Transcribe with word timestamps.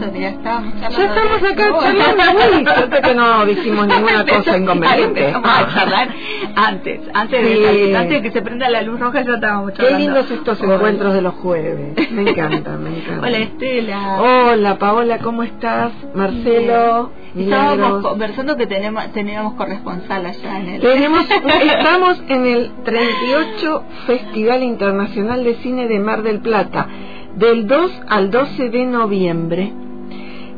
Ya 0.00 0.28
estamos 0.30 0.74
Ya 0.80 0.88
estamos 0.88 1.42
acá 1.42 1.72
charlando, 1.80 2.74
Suerte 2.74 3.00
que 3.02 3.14
no 3.14 3.46
dijimos 3.46 3.86
ninguna 3.88 4.24
cosa 4.24 4.56
inconveniente. 4.56 5.30
Vamos 5.32 5.50
a 5.50 5.74
charlar 5.74 6.08
antes, 6.56 7.00
antes 7.12 7.42
de, 7.42 7.96
antes 7.96 8.10
de 8.10 8.22
que 8.22 8.30
se 8.30 8.42
prenda 8.42 8.70
la 8.70 8.82
luz 8.82 8.98
roja 8.98 9.22
ya 9.22 9.34
estábamos 9.34 9.74
charlando. 9.74 9.98
Qué 9.98 10.04
lindos 10.04 10.30
estos 10.30 10.60
encuentros 10.62 11.14
de 11.14 11.22
los 11.22 11.34
jueves. 11.34 12.10
Me 12.10 12.30
encanta, 12.30 12.76
me 12.76 12.98
encanta. 12.98 13.26
Hola 13.26 13.38
Estela. 13.38 14.20
Hola 14.20 14.78
Paola, 14.78 15.18
¿cómo 15.18 15.42
estás? 15.42 15.92
Marcelo. 16.14 17.10
Estábamos 17.36 18.02
conversando 18.02 18.56
que 18.56 18.66
tenemos, 18.66 19.12
teníamos 19.12 19.54
corresponsal 19.54 20.26
allá 20.26 20.60
en 20.60 20.68
el... 20.68 20.80
Tenemos, 20.80 21.26
estamos 21.62 22.22
en 22.28 22.46
el 22.46 22.72
38 22.84 23.84
Festival 24.06 24.62
Internacional 24.62 25.44
de 25.44 25.54
Cine 25.56 25.86
de 25.86 26.00
Mar 26.00 26.22
del 26.22 26.40
Plata, 26.40 26.88
del 27.36 27.68
2 27.68 28.02
al 28.08 28.30
12 28.30 28.70
de 28.70 28.84
noviembre. 28.86 29.72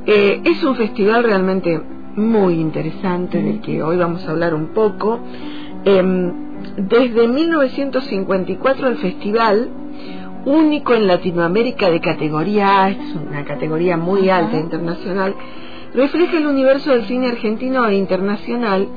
Eh, 0.05 0.41
es 0.45 0.65
un 0.65 0.75
festival 0.75 1.23
realmente 1.23 1.81
muy 2.17 2.55
interesante 2.55 3.41
del 3.41 3.61
que 3.61 3.83
hoy 3.83 3.97
vamos 3.97 4.27
a 4.27 4.33
hablar 4.33 4.53
un 4.53 4.69
poco. 4.69 5.21
Em, 5.85 6.33
desde 6.77 7.29
1954 7.29 8.89
el 8.89 8.97
festival, 8.97 9.69
único 10.45 10.95
en 10.95 11.07
Latinoamérica 11.07 11.89
de 11.89 12.01
categoría 12.01 12.85
A, 12.85 12.91
es 12.91 13.15
una 13.15 13.45
categoría 13.45 13.97
muy 13.97 14.29
alta 14.29 14.59
internacional, 14.59 15.37
refleja 15.95 16.37
el 16.37 16.47
universo 16.47 16.91
del 16.91 17.05
cine 17.05 17.29
argentino 17.29 17.87
e 17.87 17.95
internacional 17.95 18.89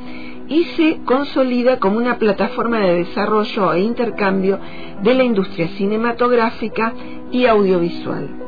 y 0.47 0.63
se 0.75 1.01
consolida 1.05 1.77
como 1.77 1.97
una 1.97 2.17
plataforma 2.17 2.79
de 2.79 2.95
desarrollo 3.03 3.73
e 3.73 3.81
intercambio 3.81 4.59
de 5.03 5.13
la 5.13 5.23
industria 5.23 5.67
cinematográfica 5.69 6.93
y 7.31 7.45
audiovisual 7.45 8.44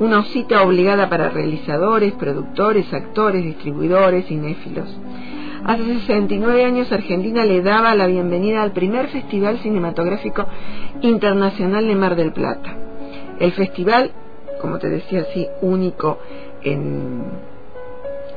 una 0.00 0.24
cita 0.24 0.62
obligada 0.62 1.08
para 1.10 1.28
realizadores, 1.28 2.14
productores, 2.14 2.92
actores, 2.92 3.44
distribuidores, 3.44 4.26
cinéfilos. 4.26 4.88
Hace 5.64 5.84
69 5.84 6.64
años 6.64 6.90
Argentina 6.90 7.44
le 7.44 7.60
daba 7.60 7.94
la 7.94 8.06
bienvenida 8.06 8.62
al 8.62 8.72
primer 8.72 9.08
Festival 9.08 9.58
Cinematográfico 9.58 10.46
Internacional 11.02 11.86
de 11.86 11.94
Mar 11.94 12.16
del 12.16 12.32
Plata. 12.32 12.74
El 13.38 13.52
festival, 13.52 14.10
como 14.62 14.78
te 14.78 14.88
decía 14.88 15.20
así, 15.20 15.46
único 15.60 16.18
en, 16.62 17.22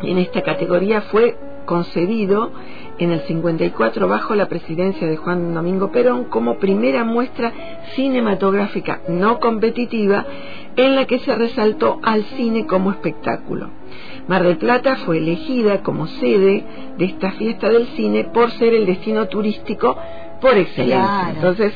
en 0.01 0.17
esta 0.17 0.41
categoría, 0.41 1.01
fue 1.03 1.37
concebido 1.65 2.51
en 2.99 3.11
el 3.11 3.21
54 3.21 4.07
bajo 4.07 4.35
la 4.35 4.47
presidencia 4.47 5.07
de 5.07 5.17
Juan 5.17 5.53
Domingo 5.53 5.91
Perón 5.91 6.25
como 6.25 6.57
primera 6.57 7.03
muestra 7.03 7.51
cinematográfica 7.95 9.01
no 9.07 9.39
competitiva 9.39 10.25
en 10.75 10.95
la 10.95 11.05
que 11.05 11.19
se 11.19 11.35
resaltó 11.35 11.99
al 12.03 12.23
cine 12.35 12.65
como 12.65 12.91
espectáculo. 12.91 13.69
Mar 14.27 14.43
del 14.43 14.57
Plata 14.57 14.95
fue 14.97 15.17
elegida 15.17 15.81
como 15.81 16.07
sede 16.07 16.63
de 16.97 17.05
esta 17.05 17.31
fiesta 17.31 17.69
del 17.69 17.87
cine 17.87 18.25
por 18.25 18.51
ser 18.51 18.73
el 18.73 18.85
destino 18.85 19.27
turístico 19.27 19.97
por 20.39 20.57
excelencia. 20.57 21.31
Entonces, 21.35 21.73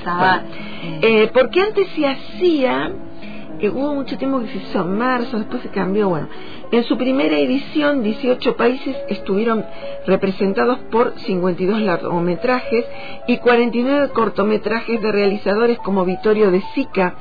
eh, 1.02 1.30
porque 1.34 1.62
antes 1.62 1.88
se 1.96 2.08
hacía 2.08 2.92
hubo 3.64 3.96
mucho 3.96 4.18
tiempo 4.18 4.40
que 4.40 4.48
se 4.48 4.58
hizo 4.58 4.82
en 4.82 4.98
marzo, 4.98 5.38
después 5.38 5.62
se 5.64 5.70
cambió, 5.70 6.10
bueno. 6.10 6.28
En 6.72 6.84
su 6.84 6.98
primera 6.98 7.38
edición, 7.40 8.04
18 8.04 8.56
países 8.56 8.96
estuvieron 9.10 9.66
representados 10.06 10.80
por 10.92 11.14
52 11.18 11.82
largometrajes 11.82 12.86
y 13.28 13.38
49 13.38 14.10
cortometrajes 14.10 15.02
de 15.02 15.12
realizadores 15.12 15.80
como 15.80 16.06
Vittorio 16.06 16.52
de 16.52 16.62
Sica, 16.76 17.16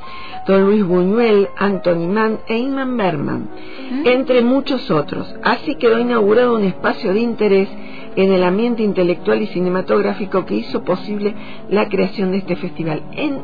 Don 0.46 0.66
Luis 0.66 0.84
Buñuel, 0.84 1.48
Anthony 1.56 2.08
Mann 2.08 2.40
e 2.48 2.56
Inman 2.56 2.96
Berman, 2.96 3.48
mm. 3.90 4.06
entre 4.06 4.42
muchos 4.42 4.90
otros. 4.90 5.34
Así 5.42 5.76
quedó 5.76 5.98
inaugurado 5.98 6.56
un 6.56 6.64
espacio 6.64 7.14
de 7.14 7.20
interés 7.20 7.68
en 8.16 8.32
el 8.32 8.42
ambiente 8.42 8.82
intelectual 8.82 9.42
y 9.42 9.46
cinematográfico 9.46 10.44
que 10.44 10.56
hizo 10.56 10.82
posible 10.82 11.34
la 11.70 11.88
creación 11.88 12.32
de 12.32 12.38
este 12.38 12.56
festival. 12.56 13.02
En 13.12 13.40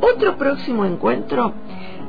otro 0.00 0.36
próximo 0.36 0.84
encuentro 0.84 1.52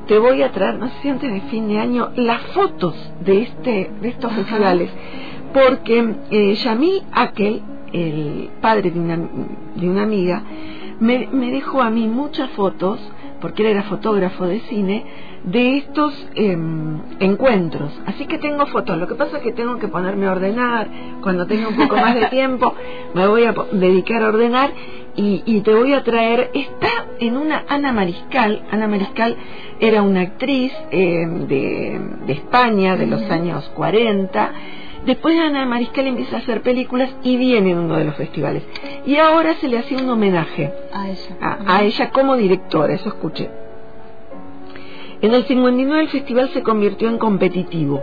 te 0.08 0.18
voy 0.18 0.42
a 0.42 0.52
traer, 0.52 0.78
no 0.78 0.88
sé 0.88 0.94
si 1.02 1.10
antes 1.10 1.32
de 1.32 1.42
fin 1.42 1.68
de 1.68 1.80
año, 1.80 2.12
las 2.16 2.42
fotos 2.54 2.96
de 3.24 3.44
este 3.44 3.92
de 4.02 4.10
estos 4.10 4.32
festivales, 4.34 4.90
porque 5.54 6.16
eh, 6.32 6.54
Yamil 6.56 7.04
Aquel, 7.12 7.62
el 7.94 8.50
padre 8.62 8.92
de 8.92 9.00
una, 9.00 9.18
de 9.76 9.90
una 9.90 10.04
amiga, 10.04 10.44
me, 11.00 11.28
me 11.32 11.52
dejó 11.52 11.82
a 11.82 11.90
mí 11.90 12.08
muchas 12.08 12.50
fotos, 12.52 13.00
porque 13.40 13.64
él 13.64 13.70
era 13.70 13.84
fotógrafo 13.84 14.46
de 14.46 14.60
cine, 14.62 15.06
de 15.44 15.78
estos 15.78 16.14
em, 16.36 17.02
encuentros. 17.20 17.92
Así 18.06 18.26
que 18.28 18.38
tengo 18.38 18.66
fotos. 18.68 18.98
Lo 18.98 19.08
que 19.08 19.16
pasa 19.16 19.38
es 19.38 19.44
que 19.44 19.52
tengo 19.52 19.78
que 19.80 19.88
ponerme 19.88 20.28
a 20.28 20.32
ordenar. 20.34 20.88
Cuando 21.22 21.48
tenga 21.48 21.68
un 21.68 21.76
poco 21.76 21.96
más 21.96 22.16
de 22.16 22.26
tiempo, 22.30 22.74
me 23.14 23.28
voy 23.28 23.46
a 23.46 23.54
dedicar 23.72 24.24
a 24.24 24.30
ordenar 24.30 24.72
y, 25.16 25.62
te 25.62 25.74
voy 25.74 25.94
a 25.94 26.04
traer. 26.04 26.52
Está 26.54 27.06
en 27.20 27.38
una 27.38 27.66
Ana 27.68 27.92
Mariscal. 27.92 28.64
Ana 28.72 28.88
Mariscal 28.88 29.36
era 29.80 30.02
una 30.04 30.22
actriz 30.22 30.72
em, 30.92 31.48
de, 31.48 32.00
de, 32.28 32.34
España 32.34 32.96
de 32.96 33.08
los 33.08 33.22
años 33.30 33.70
40. 33.76 34.54
Después 35.06 35.40
Ana 35.40 35.66
Mariscal 35.66 36.06
empieza 36.06 36.36
a 36.36 36.40
hacer 36.40 36.62
películas 36.62 37.10
y 37.24 37.36
viene 37.36 37.72
en 37.72 37.80
uno 37.80 37.98
de 37.98 38.06
los 38.06 38.16
festivales. 38.16 38.62
Y 39.08 39.18
ahora 39.18 39.56
se 39.56 39.68
le 39.68 39.80
hacía 39.80 39.98
un 39.98 40.08
homenaje 40.08 40.72
a 40.94 41.10
ella, 41.10 41.38
a, 41.42 41.78
a 41.78 41.84
ella 41.84 42.12
como 42.12 42.38
directora, 42.38 42.94
eso 42.94 43.10
escuché. 43.10 43.50
En 45.22 45.34
el 45.34 45.46
59 45.46 46.02
el 46.02 46.10
festival 46.10 46.50
se 46.50 46.64
convirtió 46.64 47.10
en 47.10 47.18
competitivo. 47.18 48.02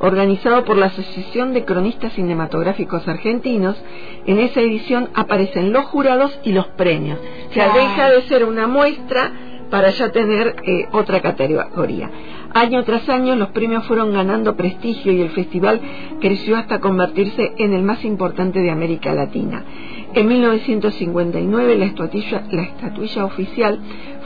Organizado 0.00 0.64
por 0.64 0.76
la 0.76 0.86
Asociación 0.86 1.52
de 1.52 1.64
Cronistas 1.64 2.12
Cinematográficos 2.14 3.06
Argentinos. 3.06 3.80
En 4.26 4.40
esa 4.40 4.60
edición 4.60 5.08
aparecen 5.14 5.72
los 5.72 5.84
jurados 5.84 6.36
y 6.42 6.52
los 6.52 6.66
premios. 6.68 7.18
O 7.50 7.52
sea, 7.54 7.72
deja 7.72 8.10
de 8.10 8.22
ser 8.22 8.44
una 8.44 8.66
muestra 8.66 9.32
para 9.70 9.90
ya 9.90 10.10
tener 10.10 10.56
eh, 10.66 10.86
otra 10.90 11.20
categoría. 11.20 12.10
Año 12.52 12.82
tras 12.82 13.08
año 13.08 13.36
los 13.36 13.50
premios 13.50 13.86
fueron 13.86 14.12
ganando 14.12 14.56
prestigio 14.56 15.12
y 15.12 15.20
el 15.20 15.30
festival 15.30 15.80
creció 16.20 16.56
hasta 16.56 16.80
convertirse 16.80 17.52
en 17.58 17.72
el 17.72 17.82
más 17.82 18.04
importante 18.04 18.58
de 18.58 18.72
América 18.72 19.14
Latina. 19.14 19.64
En 20.12 20.26
1959 20.26 21.78
la 21.78 21.84
estatuilla, 21.84 22.42
la 22.50 22.62
estatuilla 22.62 23.24
oficial 23.24 23.78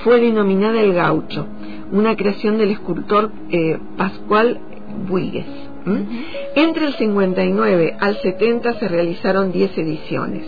fue 0.03 0.19
denominada 0.21 0.81
El 0.81 0.95
Gaucho, 0.95 1.47
una 1.93 2.17
creación 2.17 2.59
del 2.59 2.71
escultor 2.71 3.31
eh, 3.50 3.78
Pascual 3.97 4.61
Buigues. 5.09 5.47
Entre 6.56 6.87
el 6.87 6.95
59 6.95 7.97
al 8.00 8.17
70 8.17 8.78
se 8.78 8.89
realizaron 8.89 9.53
10 9.53 9.77
ediciones. 9.77 10.47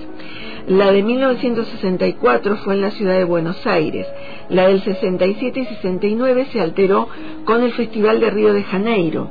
La 0.67 0.91
de 0.91 1.03
1964 1.03 2.57
fue 2.57 2.75
en 2.75 2.81
la 2.81 2.91
ciudad 2.91 3.19
de 3.19 3.25
Buenos 3.25 3.65
Aires. 3.67 4.07
La 4.49 4.67
del 4.67 4.81
67 4.83 5.61
y 5.61 5.67
69 5.67 6.47
se 6.53 6.61
alteró 6.61 7.09
con 7.45 7.63
el 7.63 7.73
Festival 7.73 8.19
de 8.19 8.31
Río 8.31 8.53
de 8.53 8.65
Janeiro. 8.65 9.31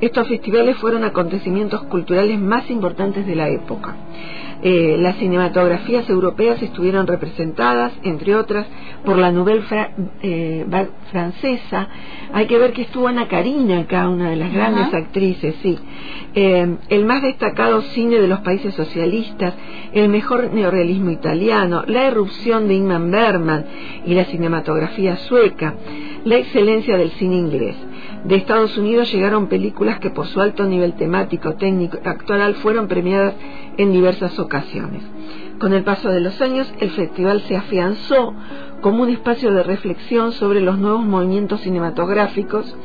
Estos 0.00 0.28
festivales 0.28 0.76
fueron 0.76 1.04
acontecimientos 1.04 1.82
culturales 1.84 2.38
más 2.38 2.68
importantes 2.70 3.26
de 3.26 3.36
la 3.36 3.48
época. 3.48 3.96
Eh, 4.60 4.96
las 4.98 5.16
cinematografías 5.16 6.08
europeas 6.10 6.60
estuvieron 6.60 7.06
representadas, 7.06 7.92
entre 8.02 8.34
otras, 8.34 8.66
por 9.04 9.16
la 9.16 9.30
Nouvelle 9.30 9.62
eh, 10.22 10.66
francesa. 11.12 11.88
Hay 12.32 12.46
que 12.46 12.58
ver 12.58 12.72
que 12.72 12.82
estuvo 12.82 13.06
Ana 13.06 13.28
Karina 13.28 13.80
acá, 13.80 14.08
una 14.08 14.30
de 14.30 14.36
las 14.36 14.52
grandes 14.52 14.92
actrices, 14.92 15.54
sí. 15.62 15.78
Eh, 16.34 16.76
el 16.88 17.04
más 17.04 17.22
destacado 17.22 17.82
cine 17.82 18.16
de 18.20 18.26
los 18.26 18.40
países 18.40 18.74
socialistas, 18.74 19.54
el 19.92 20.08
mejor 20.08 20.52
neorrealismo 20.52 21.10
italiano, 21.10 21.84
la 21.86 22.06
erupción 22.06 22.68
de 22.68 22.74
Ingmar 22.74 22.98
Bergman 23.10 23.64
y 24.06 24.14
la 24.14 24.24
cinematografía 24.24 25.16
sueca, 25.16 25.74
la 26.24 26.36
excelencia 26.36 26.96
del 26.96 27.10
cine 27.12 27.36
inglés. 27.36 27.76
De 28.24 28.34
Estados 28.34 28.76
Unidos 28.76 29.12
llegaron 29.12 29.46
películas 29.46 30.00
que 30.00 30.10
por 30.10 30.26
su 30.26 30.40
alto 30.40 30.64
nivel 30.64 30.94
temático, 30.94 31.54
técnico 31.54 31.98
y 32.04 32.08
actoral 32.08 32.54
fueron 32.56 32.88
premiadas 32.88 33.34
en 33.78 33.92
diversas 33.92 34.38
ocasiones. 34.38 35.02
Con 35.58 35.72
el 35.72 35.82
paso 35.82 36.10
de 36.10 36.20
los 36.20 36.40
años, 36.40 36.72
el 36.80 36.90
festival 36.90 37.40
se 37.42 37.56
afianzó 37.56 38.34
como 38.80 39.02
un 39.02 39.10
espacio 39.10 39.52
de 39.52 39.62
reflexión 39.62 40.32
sobre 40.32 40.60
los 40.60 40.78
nuevos 40.78 41.04
movimientos 41.04 41.62
cinematográficos, 41.62 42.76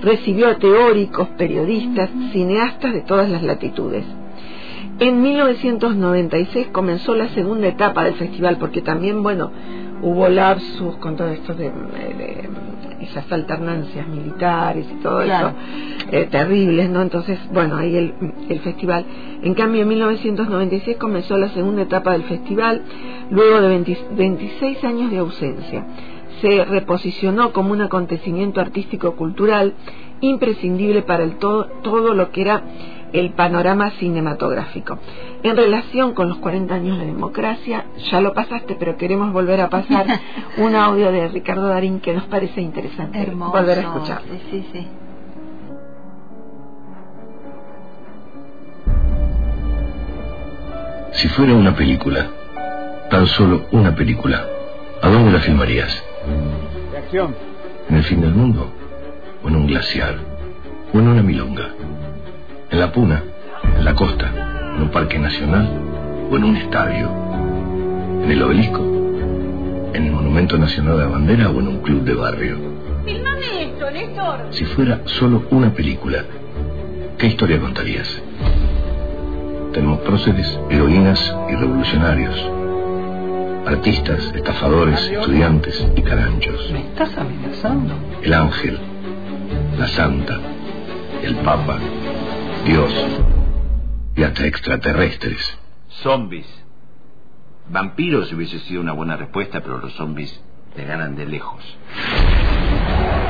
recibió 0.00 0.48
a 0.48 0.56
teóricos, 0.56 1.28
periodistas, 1.36 2.10
cineastas 2.32 2.94
de 2.94 3.02
todas 3.02 3.28
las 3.28 3.42
latitudes. 3.42 4.04
En 4.98 5.22
1996 5.22 6.68
comenzó 6.72 7.14
la 7.14 7.28
segunda 7.28 7.68
etapa 7.68 8.04
del 8.04 8.14
festival, 8.14 8.58
porque 8.58 8.82
también, 8.82 9.22
bueno, 9.22 9.50
hubo 10.02 10.28
lapsus 10.28 10.96
con 10.96 11.16
todo 11.16 11.28
esto 11.28 11.54
de, 11.54 11.70
esas 13.00 13.30
alternancias 13.32 14.06
militares 14.06 14.86
y 14.90 15.02
todo 15.02 15.22
eso 15.22 15.52
eh, 16.12 16.28
terribles, 16.30 16.90
¿no? 16.90 17.00
Entonces, 17.00 17.38
bueno, 17.52 17.76
ahí 17.76 17.96
el, 17.96 18.14
el 18.48 18.60
festival. 18.60 19.06
En 19.42 19.54
cambio, 19.54 19.82
en 19.82 19.88
1996 19.88 20.96
comenzó 20.98 21.38
la 21.38 21.48
segunda 21.48 21.82
etapa 21.82 22.12
del 22.12 22.24
festival, 22.24 22.82
luego 23.30 23.60
de 23.62 23.96
26 24.16 24.84
años 24.84 25.10
de 25.10 25.18
ausencia. 25.18 25.86
Se 26.42 26.64
reposicionó 26.64 27.52
como 27.52 27.72
un 27.72 27.80
acontecimiento 27.80 28.60
artístico-cultural 28.60 29.74
imprescindible 30.20 31.02
para 31.02 31.24
el 31.24 31.36
todo, 31.36 31.66
todo 31.82 32.14
lo 32.14 32.30
que 32.30 32.42
era 32.42 32.62
el 33.12 33.30
panorama 33.32 33.90
cinematográfico. 33.98 34.98
En 35.42 35.56
relación 35.56 36.14
con 36.14 36.28
los 36.28 36.38
40 36.38 36.74
años 36.74 36.98
de 36.98 37.06
democracia, 37.06 37.86
ya 38.10 38.20
lo 38.20 38.32
pasaste, 38.34 38.76
pero 38.78 38.96
queremos 38.96 39.32
volver 39.32 39.60
a 39.60 39.68
pasar 39.70 40.06
un 40.58 40.74
audio 40.74 41.10
de 41.12 41.28
Ricardo 41.28 41.68
Darín 41.68 42.00
que 42.00 42.12
nos 42.14 42.24
parece 42.24 42.60
interesante 42.60 43.20
Hermoso. 43.20 43.52
volver 43.52 43.78
a 43.78 43.82
escuchar. 43.82 44.22
Sí, 44.30 44.40
sí, 44.50 44.66
sí. 44.72 44.88
Si 51.12 51.28
fuera 51.28 51.54
una 51.54 51.74
película, 51.74 52.28
tan 53.10 53.26
solo 53.26 53.66
una 53.72 53.94
película, 53.94 54.44
¿a 55.02 55.08
dónde 55.08 55.32
la 55.32 55.40
filmarías? 55.40 56.02
De 56.92 56.98
acción. 56.98 57.34
¿En 57.88 57.96
el 57.96 58.04
fin 58.04 58.20
del 58.20 58.30
mundo? 58.32 58.70
¿O 59.42 59.48
en 59.48 59.56
un 59.56 59.66
glaciar? 59.66 60.16
¿O 60.94 60.98
en 60.98 61.08
una 61.08 61.22
milonga? 61.22 61.68
¿En 62.70 62.78
la 62.78 62.92
puna? 62.92 63.22
¿En 63.76 63.84
la 63.84 63.94
costa? 63.94 64.30
¿En 64.76 64.82
un 64.82 64.90
parque 64.90 65.18
nacional? 65.18 65.68
¿O 66.30 66.36
en 66.36 66.44
un 66.44 66.56
estadio? 66.56 67.10
¿En 68.24 68.30
el 68.30 68.42
obelisco? 68.42 68.80
¿En 69.92 70.06
el 70.06 70.12
Monumento 70.12 70.56
Nacional 70.56 70.96
de 70.98 71.04
la 71.04 71.08
Bandera 71.10 71.50
o 71.50 71.58
en 71.60 71.68
un 71.68 71.78
club 71.78 72.04
de 72.04 72.14
barrio? 72.14 72.58
Filmame 73.04 73.64
esto, 73.64 73.90
Néstor. 73.90 74.46
Si 74.50 74.64
fuera 74.66 75.00
solo 75.04 75.44
una 75.50 75.70
película, 75.70 76.24
¿qué 77.18 77.26
historia 77.26 77.58
contarías? 77.60 78.08
Tenemos 79.72 80.00
próceres, 80.00 80.58
heroínas 80.68 81.34
y 81.48 81.54
revolucionarios, 81.54 82.36
artistas, 83.66 84.32
estafadores, 84.34 85.10
estudiantes 85.10 85.86
y 85.96 86.02
caranchos. 86.02 86.70
¿Me 86.72 86.80
estás 86.80 87.16
amenazando? 87.16 87.94
El 88.22 88.32
ángel, 88.34 88.78
la 89.78 89.88
santa, 89.88 90.38
el 91.22 91.34
papa, 91.36 91.78
Dios 92.64 92.92
y 94.16 94.22
hasta 94.22 94.46
extraterrestres. 94.46 95.58
Zombies. 96.02 96.46
Vampiros 97.68 98.32
hubiese 98.32 98.58
sido 98.60 98.80
una 98.80 98.92
buena 98.92 99.16
respuesta, 99.16 99.60
pero 99.60 99.78
los 99.78 99.92
zombies 99.94 100.40
te 100.74 100.84
ganan 100.84 101.16
de 101.16 101.26
lejos. 101.26 101.62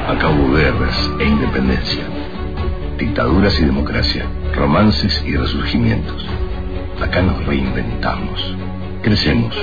Acá 0.09 0.29
hubo 0.29 0.55
guerras 0.55 1.11
e 1.21 1.25
independencia, 1.25 2.05
dictaduras 2.99 3.59
y 3.61 3.65
democracia, 3.65 4.27
romances 4.55 5.23
y 5.27 5.37
resurgimientos. 5.37 6.27
Acá 7.01 7.23
nos 7.23 7.45
reinventamos, 7.47 8.57
crecemos. 9.03 9.55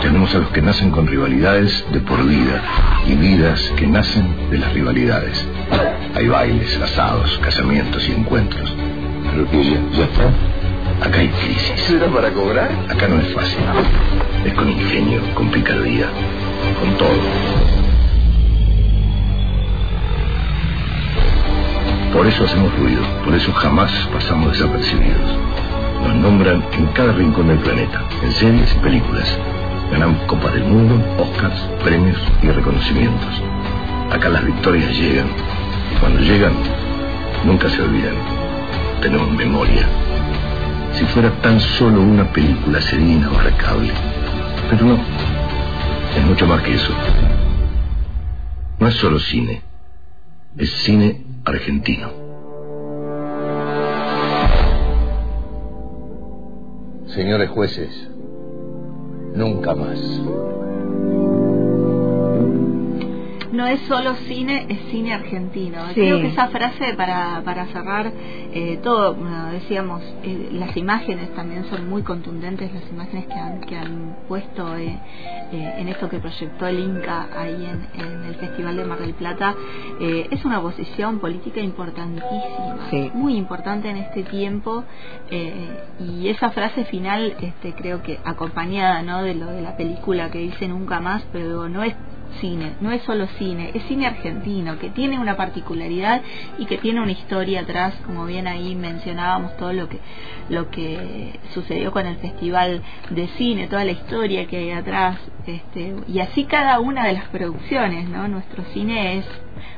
Tenemos 0.00 0.34
a 0.34 0.38
los 0.38 0.48
que 0.48 0.62
nacen 0.62 0.90
con 0.90 1.06
rivalidades 1.06 1.84
de 1.92 2.00
por 2.00 2.26
vida 2.26 2.62
y 3.06 3.14
vidas 3.14 3.60
que 3.76 3.86
nacen 3.86 4.50
de 4.50 4.58
las 4.58 4.72
rivalidades. 4.72 5.46
Hay 6.14 6.28
bailes, 6.28 6.76
asados, 6.80 7.38
casamientos 7.42 8.06
y 8.08 8.12
encuentros. 8.12 8.74
Pero 9.30 9.50
que 9.50 9.64
ya, 9.64 9.80
ya 9.92 10.04
está. 10.04 10.30
Acá 11.06 11.18
hay 11.18 11.28
crisis. 11.28 11.80
¿Será 11.86 12.06
para 12.08 12.30
cobrar? 12.32 12.70
Acá 12.88 13.08
no 13.08 13.18
es 13.20 13.32
fácil. 13.34 13.58
Es 14.44 14.52
con 14.54 14.68
ingenio, 14.68 15.22
con 15.34 15.50
picardía, 15.50 16.06
con 16.80 16.96
todo. 16.98 17.62
Por 22.12 22.26
eso 22.26 22.44
hacemos 22.44 22.78
ruido, 22.78 23.02
por 23.24 23.34
eso 23.34 23.50
jamás 23.54 23.90
pasamos 24.12 24.52
desapercibidos. 24.52 25.38
Nos 26.06 26.14
nombran 26.16 26.62
en 26.72 26.86
cada 26.88 27.12
rincón 27.12 27.48
del 27.48 27.58
planeta, 27.58 28.02
en 28.22 28.32
series 28.32 28.74
y 28.74 28.78
películas. 28.80 29.38
Ganamos 29.90 30.22
Copas 30.24 30.52
del 30.52 30.64
Mundo, 30.64 31.02
Oscars, 31.18 31.58
premios 31.82 32.18
y 32.42 32.48
reconocimientos. 32.48 33.42
Acá 34.10 34.28
las 34.28 34.44
victorias 34.44 34.90
llegan. 34.94 35.28
Y 35.90 35.94
cuando 35.98 36.20
llegan, 36.20 36.52
nunca 37.44 37.68
se 37.68 37.82
olvidan. 37.82 38.14
Tenemos 39.00 39.30
memoria. 39.32 39.86
Si 40.94 41.04
fuera 41.06 41.30
tan 41.42 41.60
solo 41.60 42.00
una 42.00 42.32
película 42.32 42.80
sería 42.80 43.14
inabarcable. 43.14 43.92
Pero 44.70 44.86
no. 44.86 44.98
Es 46.16 46.24
mucho 46.26 46.46
más 46.46 46.62
que 46.62 46.74
eso. 46.74 46.92
No 48.78 48.88
es 48.88 48.94
solo 48.94 49.18
cine. 49.18 49.62
Es 50.56 50.70
cine 50.70 51.24
argentino. 51.44 52.10
Señores 57.06 57.50
jueces, 57.50 58.08
nunca 59.34 59.74
más. 59.74 60.00
No 63.52 63.66
es 63.66 63.80
solo 63.82 64.14
cine, 64.26 64.66
es 64.68 64.78
cine 64.90 65.12
argentino. 65.12 65.86
Sí. 65.88 65.94
Creo 65.94 66.20
que 66.20 66.28
esa 66.28 66.48
frase 66.48 66.94
para, 66.94 67.42
para 67.44 67.66
cerrar 67.66 68.10
eh, 68.54 68.80
todo, 68.82 69.14
bueno, 69.14 69.52
decíamos, 69.52 70.02
eh, 70.22 70.48
las 70.52 70.74
imágenes 70.76 71.34
también 71.34 71.66
son 71.68 71.88
muy 71.88 72.02
contundentes, 72.02 72.72
las 72.72 72.88
imágenes 72.90 73.26
que 73.26 73.34
han, 73.34 73.60
que 73.60 73.76
han 73.76 74.16
puesto 74.26 74.74
eh, 74.76 74.98
eh, 75.52 75.74
en 75.78 75.88
esto 75.88 76.08
que 76.08 76.18
proyectó 76.18 76.66
el 76.66 76.78
Inca 76.78 77.28
ahí 77.36 77.66
en, 77.66 78.00
en 78.02 78.24
el 78.24 78.34
Festival 78.36 78.76
de 78.76 78.84
Mar 78.84 78.98
del 79.00 79.12
Plata, 79.14 79.54
eh, 80.00 80.28
es 80.30 80.44
una 80.46 80.60
posición 80.62 81.18
política 81.18 81.60
importantísima, 81.60 82.88
Sí. 82.90 83.10
muy 83.14 83.36
importante 83.36 83.88
en 83.90 83.98
este 83.98 84.22
tiempo 84.24 84.84
eh, 85.30 85.68
y 86.00 86.28
esa 86.28 86.50
frase 86.50 86.84
final 86.86 87.34
este 87.40 87.74
creo 87.74 88.02
que 88.02 88.18
acompañada 88.24 89.02
no 89.02 89.22
de 89.22 89.34
lo 89.34 89.46
de 89.46 89.62
la 89.62 89.76
película 89.76 90.30
que 90.30 90.38
dice 90.38 90.68
nunca 90.68 91.00
más 91.00 91.22
pero 91.32 91.68
no 91.68 91.82
es 91.82 91.94
cine, 92.40 92.72
no 92.80 92.90
es 92.92 93.02
solo 93.02 93.26
cine, 93.38 93.70
es 93.74 93.82
cine 93.84 94.06
argentino, 94.06 94.78
que 94.78 94.90
tiene 94.90 95.18
una 95.18 95.36
particularidad 95.36 96.22
y 96.58 96.66
que 96.66 96.78
tiene 96.78 97.00
una 97.00 97.12
historia 97.12 97.60
atrás, 97.60 97.94
como 98.06 98.26
bien 98.26 98.46
ahí 98.46 98.74
mencionábamos 98.74 99.56
todo 99.56 99.72
lo 99.72 99.88
que 99.88 99.98
lo 100.48 100.70
que 100.70 101.38
sucedió 101.54 101.92
con 101.92 102.06
el 102.06 102.16
festival 102.16 102.82
de 103.10 103.28
cine, 103.38 103.68
toda 103.68 103.84
la 103.84 103.92
historia 103.92 104.46
que 104.46 104.58
hay 104.58 104.70
atrás, 104.70 105.18
este, 105.46 105.94
y 106.08 106.20
así 106.20 106.44
cada 106.44 106.80
una 106.80 107.06
de 107.06 107.14
las 107.14 107.28
producciones, 107.28 108.08
¿no? 108.08 108.28
Nuestro 108.28 108.64
cine 108.72 109.18
es 109.18 109.26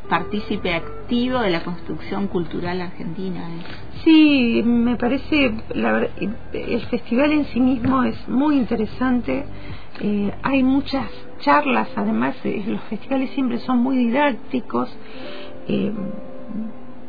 partícipe 0.09 0.75
activo 0.75 1.39
de 1.41 1.51
la 1.51 1.63
construcción 1.65 2.29
cultural 2.29 2.81
argentina. 2.81 3.49
es- 3.57 4.03
Sí, 4.05 4.63
me 4.65 4.97
parece, 4.97 5.55
la 5.71 6.09
el 6.53 6.81
festival 6.91 7.33
en 7.33 7.47
sí 7.47 7.61
mismo 7.61 8.03
es 8.05 8.29
muy 8.29 8.57
interesante. 8.57 9.45
Eh, 10.01 10.33
hay 10.43 10.63
muchas 10.63 11.11
charlas, 11.41 11.89
además, 11.97 12.37
eh, 12.45 12.65
los 12.67 12.81
festivales 12.83 13.31
siempre 13.31 13.59
son 13.61 13.79
muy 13.79 13.97
didácticos. 13.97 14.91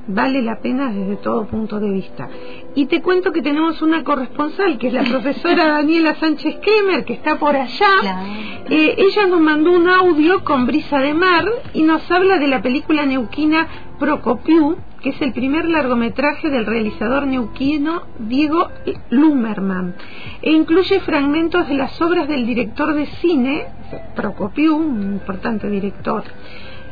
Vale 0.07 0.41
la 0.41 0.59
pena 0.59 0.91
desde 0.91 1.17
todo 1.17 1.47
punto 1.47 1.79
de 1.79 1.89
vista. 1.89 2.29
Y 2.75 2.85
te 2.87 3.01
cuento 3.01 3.31
que 3.31 3.41
tenemos 3.41 3.81
una 3.81 4.03
corresponsal, 4.03 4.77
que 4.77 4.87
es 4.87 4.93
la 4.93 5.03
profesora 5.03 5.65
Daniela 5.73 6.15
Sánchez 6.15 6.57
Kremer, 6.61 7.05
que 7.05 7.13
está 7.13 7.39
por 7.39 7.55
allá. 7.55 7.85
Claro. 8.01 8.27
Eh, 8.69 8.95
ella 8.97 9.27
nos 9.27 9.41
mandó 9.41 9.71
un 9.71 9.87
audio 9.87 10.43
con 10.43 10.65
Brisa 10.65 10.99
de 10.99 11.13
Mar 11.13 11.45
y 11.73 11.83
nos 11.83 12.09
habla 12.11 12.37
de 12.37 12.47
la 12.47 12.61
película 12.61 13.05
neuquina 13.05 13.67
Procopiu, 13.99 14.75
que 15.01 15.09
es 15.09 15.21
el 15.21 15.33
primer 15.33 15.69
largometraje 15.69 16.49
del 16.49 16.65
realizador 16.65 17.27
neuquino 17.27 18.01
Diego 18.19 18.69
Lumerman, 19.11 19.95
e 20.41 20.51
incluye 20.51 20.99
fragmentos 20.99 21.67
de 21.67 21.75
las 21.75 22.01
obras 22.01 22.27
del 22.27 22.45
director 22.45 22.93
de 22.93 23.05
cine, 23.21 23.67
Procopiu, 24.15 24.75
un 24.75 25.01
importante 25.13 25.69
director 25.69 26.23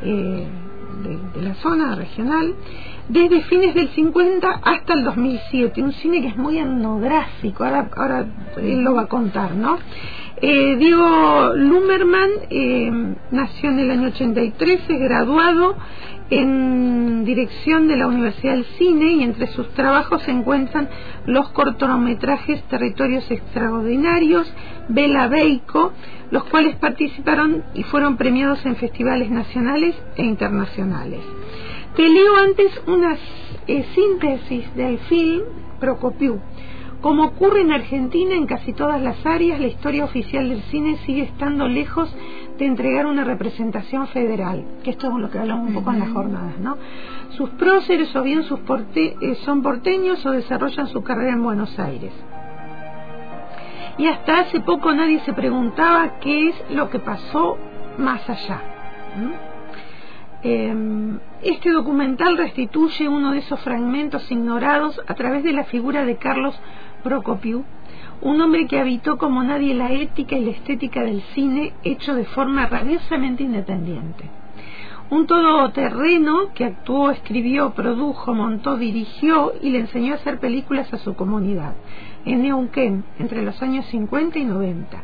eh, 0.03 0.47
de, 1.03 1.17
de 1.39 1.41
la 1.41 1.55
zona 1.55 1.95
regional, 1.95 2.53
desde 3.09 3.41
fines 3.43 3.73
del 3.75 3.89
50 3.89 4.49
hasta 4.63 4.93
el 4.93 5.03
2007, 5.03 5.81
un 5.83 5.93
cine 5.93 6.21
que 6.21 6.27
es 6.29 6.37
muy 6.37 6.57
etnográfico, 6.57 7.63
ahora, 7.63 7.89
ahora 7.95 8.25
él 8.57 8.81
lo 8.81 8.95
va 8.95 9.03
a 9.03 9.07
contar, 9.07 9.55
¿no? 9.55 9.77
Eh, 10.37 10.75
Diego 10.77 11.53
Lumerman 11.55 12.29
eh, 12.49 12.91
nació 13.31 13.69
en 13.69 13.79
el 13.79 13.91
año 13.91 14.07
83, 14.09 14.81
es 14.89 14.99
graduado 14.99 15.75
en 16.29 17.23
dirección 17.25 17.87
de 17.87 17.97
la 17.97 18.07
Universidad 18.07 18.53
del 18.53 18.65
Cine 18.77 19.13
y 19.13 19.23
entre 19.23 19.47
sus 19.47 19.69
trabajos 19.73 20.21
se 20.23 20.31
encuentran 20.31 20.89
los 21.25 21.49
cortometrajes 21.49 22.63
Territorios 22.63 23.29
Extraordinarios, 23.29 24.51
Bela 24.89 25.27
Beico, 25.27 25.93
los 26.31 26.43
cuales 26.45 26.75
participaron 26.77 27.63
y 27.73 27.83
fueron 27.83 28.17
premiados 28.17 28.65
en 28.65 28.75
festivales 28.75 29.29
nacionales 29.29 29.95
e 30.15 30.23
internacionales. 30.23 31.21
Te 31.95 32.09
leo 32.09 32.35
antes 32.37 32.81
una 32.87 33.15
eh, 33.67 33.85
síntesis 33.93 34.75
del 34.75 34.97
film 34.99 35.43
Procopiu. 35.79 36.39
Como 37.01 37.25
ocurre 37.25 37.61
en 37.61 37.71
Argentina, 37.71 38.33
en 38.33 38.47
casi 38.47 38.73
todas 38.73 38.99
las 38.99 39.23
áreas, 39.25 39.59
la 39.59 39.67
historia 39.67 40.05
oficial 40.05 40.49
del 40.49 40.63
cine 40.63 40.97
sigue 41.05 41.23
estando 41.23 41.67
lejos 41.67 42.15
de 42.57 42.65
entregar 42.65 43.05
una 43.05 43.23
representación 43.23 44.07
federal, 44.07 44.65
que 44.83 44.91
esto 44.91 45.07
es 45.07 45.13
lo 45.13 45.29
que 45.29 45.37
hablamos 45.37 45.67
un 45.67 45.73
poco 45.75 45.91
en 45.91 45.99
las 45.99 46.09
jornadas, 46.09 46.57
¿no? 46.59 46.77
Sus 47.31 47.49
próceres 47.51 48.15
o 48.15 48.23
bien 48.23 48.43
sus 48.43 48.59
porte 48.61 49.15
eh, 49.21 49.35
son 49.45 49.61
porteños 49.61 50.25
o 50.25 50.31
desarrollan 50.31 50.87
su 50.87 51.03
carrera 51.03 51.33
en 51.33 51.43
Buenos 51.43 51.77
Aires. 51.77 52.13
Y 53.99 54.07
hasta 54.07 54.39
hace 54.39 54.61
poco 54.61 54.91
nadie 54.93 55.19
se 55.19 55.33
preguntaba 55.33 56.19
qué 56.19 56.49
es 56.49 56.55
lo 56.71 56.89
que 56.89 56.97
pasó 56.97 57.57
más 57.99 58.27
allá. 58.27 58.61
Em, 59.15 59.52
este 60.43 61.71
documental 61.71 62.37
restituye 62.37 63.07
uno 63.07 63.31
de 63.31 63.39
esos 63.39 63.59
fragmentos 63.61 64.29
ignorados 64.29 64.99
a 65.07 65.13
través 65.13 65.43
de 65.43 65.53
la 65.53 65.63
figura 65.63 66.03
de 66.03 66.17
Carlos 66.17 66.53
Procopiu, 67.01 67.63
un 68.21 68.41
hombre 68.41 68.67
que 68.67 68.79
habitó 68.79 69.17
como 69.17 69.41
nadie 69.43 69.73
la 69.73 69.91
ética 69.91 70.37
y 70.37 70.43
la 70.43 70.51
estética 70.51 71.01
del 71.03 71.21
cine 71.33 71.73
hecho 71.83 72.13
de 72.13 72.25
forma 72.25 72.65
rabiosamente 72.65 73.43
independiente. 73.43 74.29
Un 75.09 75.27
todoterreno 75.27 76.53
que 76.53 76.65
actuó, 76.65 77.11
escribió, 77.11 77.73
produjo, 77.73 78.33
montó, 78.33 78.77
dirigió 78.77 79.53
y 79.61 79.69
le 79.69 79.79
enseñó 79.79 80.13
a 80.13 80.15
hacer 80.15 80.39
películas 80.39 80.91
a 80.93 80.97
su 80.97 81.15
comunidad, 81.15 81.73
en 82.25 82.41
Neuquén, 82.41 83.05
entre 83.19 83.43
los 83.43 83.61
años 83.61 83.85
50 83.87 84.39
y 84.39 84.45
90 84.45 85.03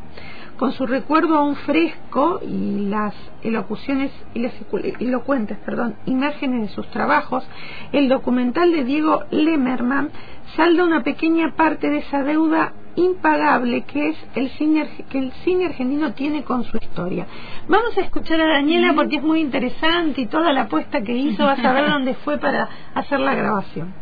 con 0.60 0.74
su 0.74 0.86
recuerdo 0.86 1.38
aún 1.38 1.56
fresco 1.56 2.42
y 2.46 2.89
las 2.89 3.16
elocuciones 3.42 4.12
y 4.34 4.39
las 4.39 4.54
elocuentes 5.00 5.58
perdón, 5.60 5.96
imágenes 6.06 6.68
de 6.68 6.75
sus 6.75 6.86
trabajos, 6.92 7.48
el 7.94 8.10
documental 8.10 8.74
de 8.74 8.84
Diego 8.84 9.24
Lemerman 9.32 10.10
salda 10.58 10.84
una 10.84 11.01
pequeña 11.01 11.56
parte 11.56 11.89
de 11.89 12.00
esa 12.00 12.24
deuda 12.24 12.74
impagable 12.96 13.84
que 13.84 14.10
es 14.10 14.18
el 14.36 14.50
cine 14.51 14.89
que 15.10 15.20
el 15.20 15.32
cine 15.46 15.68
argentino 15.68 16.12
tiene 16.13 16.44
con 16.44 16.66
su 16.66 16.75
historia. 16.75 17.25
Vamos 17.70 17.98
a 17.98 18.01
escuchar 18.01 18.42
a 18.42 18.48
Daniela 18.48 18.94
porque 18.94 19.18
es 19.18 19.24
muy 19.24 19.39
interesante 19.39 20.22
y 20.22 20.25
toda 20.25 20.51
la 20.51 20.63
apuesta 20.63 21.01
que 21.01 21.13
hizo, 21.13 21.46
va 21.46 21.54
a 21.54 21.62
saber 21.62 21.89
dónde 21.89 22.16
fue 22.16 22.38
para 22.38 22.68
hacer 22.94 23.22
la 23.22 23.34
grabación. 23.34 23.94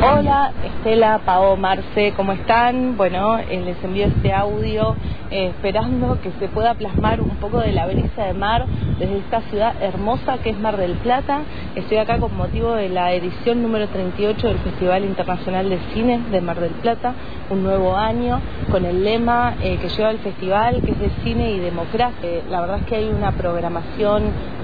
Hola, 0.00 0.52
Estela, 0.62 1.18
Pao, 1.26 1.56
Marce, 1.56 2.12
¿cómo 2.16 2.30
están? 2.30 2.96
Bueno, 2.96 3.36
eh, 3.36 3.60
les 3.64 3.82
envío 3.82 4.06
este 4.06 4.32
audio 4.32 4.94
eh, 5.28 5.48
esperando 5.48 6.20
que 6.20 6.30
se 6.38 6.46
pueda 6.46 6.74
plasmar 6.74 7.20
un 7.20 7.30
poco 7.30 7.58
de 7.58 7.72
la 7.72 7.84
brisa 7.84 8.26
de 8.26 8.32
mar 8.32 8.64
desde 9.00 9.18
esta 9.18 9.40
ciudad 9.50 9.74
hermosa 9.82 10.38
que 10.38 10.50
es 10.50 10.58
Mar 10.60 10.76
del 10.76 10.92
Plata. 10.98 11.40
Estoy 11.74 11.96
acá 11.96 12.18
con 12.18 12.36
motivo 12.36 12.74
de 12.74 12.90
la 12.90 13.12
edición 13.12 13.60
número 13.60 13.88
38 13.88 14.46
del 14.46 14.58
Festival 14.58 15.04
Internacional 15.04 15.68
de 15.68 15.80
Cine 15.92 16.20
de 16.30 16.40
Mar 16.42 16.60
del 16.60 16.74
Plata, 16.74 17.14
un 17.50 17.64
nuevo 17.64 17.96
año 17.96 18.40
con 18.70 18.84
el 18.84 19.02
lema 19.02 19.56
eh, 19.60 19.78
que 19.82 19.88
lleva 19.88 20.12
el 20.12 20.18
festival, 20.18 20.80
que 20.80 20.92
es 20.92 20.98
de 21.00 21.10
cine 21.24 21.50
y 21.50 21.58
democracia. 21.58 22.42
la 22.48 22.60
verdad 22.60 22.78
es 22.78 22.86
que 22.86 22.94
hay 22.94 23.08
una 23.08 23.32
programación 23.32 24.58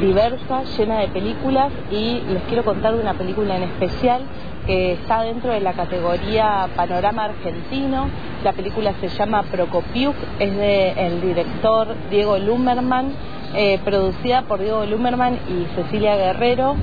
diversa, 0.00 0.62
llena 0.78 1.00
de 1.00 1.08
películas 1.08 1.72
y 1.90 2.22
les 2.28 2.44
quiero 2.44 2.64
contar 2.64 2.94
una 2.94 3.14
película 3.14 3.56
en 3.56 3.64
especial 3.64 4.22
que 4.68 4.92
está 4.92 5.22
dentro 5.22 5.50
de 5.50 5.60
la 5.60 5.72
categoría 5.72 6.68
Panorama 6.76 7.24
Argentino. 7.24 8.06
La 8.44 8.52
película 8.52 8.92
se 9.00 9.08
llama 9.08 9.42
Procopiuk, 9.44 10.14
es 10.38 10.54
del 10.54 11.22
director 11.22 11.88
Diego 12.10 12.36
Lumerman, 12.36 13.12
eh, 13.54 13.80
producida 13.82 14.42
por 14.42 14.60
Diego 14.60 14.84
Lumerman 14.84 15.38
y 15.48 15.74
Cecilia 15.74 16.16
Guerrero. 16.16 16.76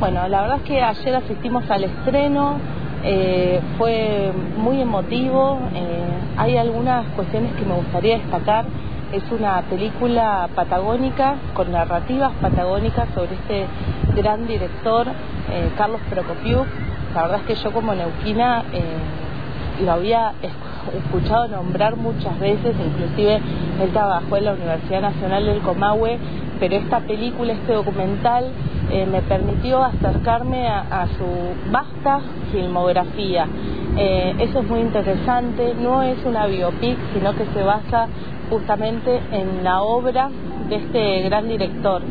Bueno, 0.00 0.26
la 0.26 0.40
verdad 0.42 0.56
es 0.56 0.62
que 0.64 0.82
ayer 0.82 1.14
asistimos 1.14 1.70
al 1.70 1.84
estreno, 1.84 2.58
eh, 3.04 3.60
fue 3.78 4.32
muy 4.56 4.80
emotivo, 4.80 5.60
eh, 5.76 6.08
hay 6.36 6.56
algunas 6.56 7.06
cuestiones 7.14 7.52
que 7.54 7.64
me 7.64 7.74
gustaría 7.74 8.18
destacar. 8.18 8.64
Es 9.12 9.22
una 9.30 9.62
película 9.62 10.48
patagónica, 10.56 11.36
con 11.54 11.70
narrativas 11.70 12.32
patagónicas 12.42 13.08
sobre 13.14 13.36
este 13.36 13.66
gran 14.16 14.46
director, 14.48 15.06
Carlos 15.78 16.00
Procopiuk, 16.10 16.66
la 17.14 17.22
verdad 17.22 17.40
es 17.40 17.46
que 17.46 17.54
yo 17.62 17.72
como 17.72 17.94
neuquina 17.94 18.64
eh, 18.72 18.82
lo 19.84 19.92
había 19.92 20.32
escuchado 20.96 21.48
nombrar 21.48 21.96
muchas 21.96 22.38
veces, 22.38 22.74
inclusive 22.84 23.40
él 23.80 23.90
trabajó 23.92 24.36
en 24.36 24.44
la 24.44 24.52
Universidad 24.52 25.02
Nacional 25.02 25.46
del 25.46 25.60
Comahue, 25.60 26.18
pero 26.58 26.76
esta 26.76 27.00
película, 27.00 27.52
este 27.52 27.72
documental, 27.72 28.52
eh, 28.90 29.06
me 29.06 29.20
permitió 29.22 29.82
acercarme 29.82 30.66
a, 30.66 31.06
su 31.18 31.70
vasta 31.70 32.20
filmografía. 32.50 33.46
Eh, 33.96 34.34
eso 34.38 34.60
es 34.60 34.68
muy 34.68 34.80
interesante, 34.80 35.74
no 35.80 36.02
es 36.02 36.16
una 36.24 36.46
biopic, 36.46 36.96
sino 37.12 37.34
que 37.34 37.44
se 37.54 37.62
basa 37.62 38.08
justamente 38.50 39.20
en 39.30 39.62
la 39.62 39.82
obra 39.82 40.30
de 40.68 40.76
este 40.76 41.22
gran 41.22 41.48
director 41.48 42.02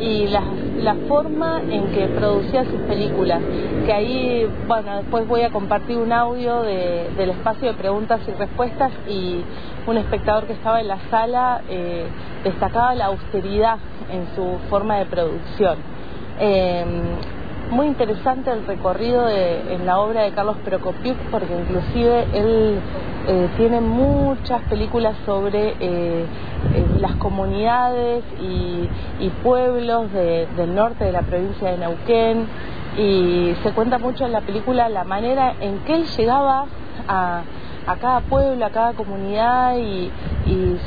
y 0.00 0.26
la, 0.26 0.42
la 0.78 0.94
forma 1.08 1.62
en 1.62 1.92
que 1.92 2.06
producía 2.08 2.64
sus 2.64 2.80
películas, 2.82 3.40
que 3.86 3.92
ahí, 3.92 4.48
bueno, 4.66 4.96
después 4.96 5.26
voy 5.26 5.42
a 5.42 5.50
compartir 5.50 5.98
un 5.98 6.12
audio 6.12 6.62
de, 6.62 7.10
del 7.16 7.30
espacio 7.30 7.68
de 7.68 7.74
preguntas 7.74 8.20
y 8.26 8.32
respuestas 8.32 8.92
y 9.08 9.42
un 9.86 9.96
espectador 9.96 10.44
que 10.44 10.54
estaba 10.54 10.80
en 10.80 10.88
la 10.88 10.98
sala 11.10 11.62
eh, 11.68 12.06
destacaba 12.42 12.94
la 12.94 13.06
austeridad 13.06 13.78
en 14.10 14.26
su 14.34 14.58
forma 14.68 14.98
de 14.98 15.06
producción. 15.06 15.78
Eh, 16.40 16.84
muy 17.70 17.86
interesante 17.86 18.50
el 18.50 18.66
recorrido 18.66 19.26
de, 19.26 19.74
en 19.74 19.86
la 19.86 19.98
obra 19.98 20.22
de 20.22 20.32
Carlos 20.32 20.56
Prokopiuk 20.64 21.16
porque 21.30 21.54
inclusive 21.54 22.26
él 22.32 22.78
eh, 23.26 23.48
tiene 23.56 23.80
muchas 23.80 24.62
películas 24.68 25.16
sobre 25.24 25.70
eh, 25.70 25.76
eh, 25.80 26.26
las 27.00 27.16
comunidades 27.16 28.22
y, 28.40 28.88
pueblos 29.42 30.12
del 30.12 30.74
norte 30.74 31.04
de 31.04 31.12
la 31.12 31.22
provincia 31.22 31.70
de 31.70 31.78
Neuquén 31.78 32.46
y 32.96 33.54
se 33.62 33.72
cuenta 33.72 33.98
mucho 33.98 34.24
en 34.24 34.32
la 34.32 34.40
película 34.40 34.88
la 34.88 35.04
manera 35.04 35.54
en 35.60 35.80
que 35.80 35.94
él 35.94 36.04
llegaba 36.16 36.66
a, 37.08 37.42
cada 38.00 38.20
pueblo, 38.20 38.64
a 38.64 38.70
cada 38.70 38.92
comunidad 38.92 39.76
y, 39.76 40.10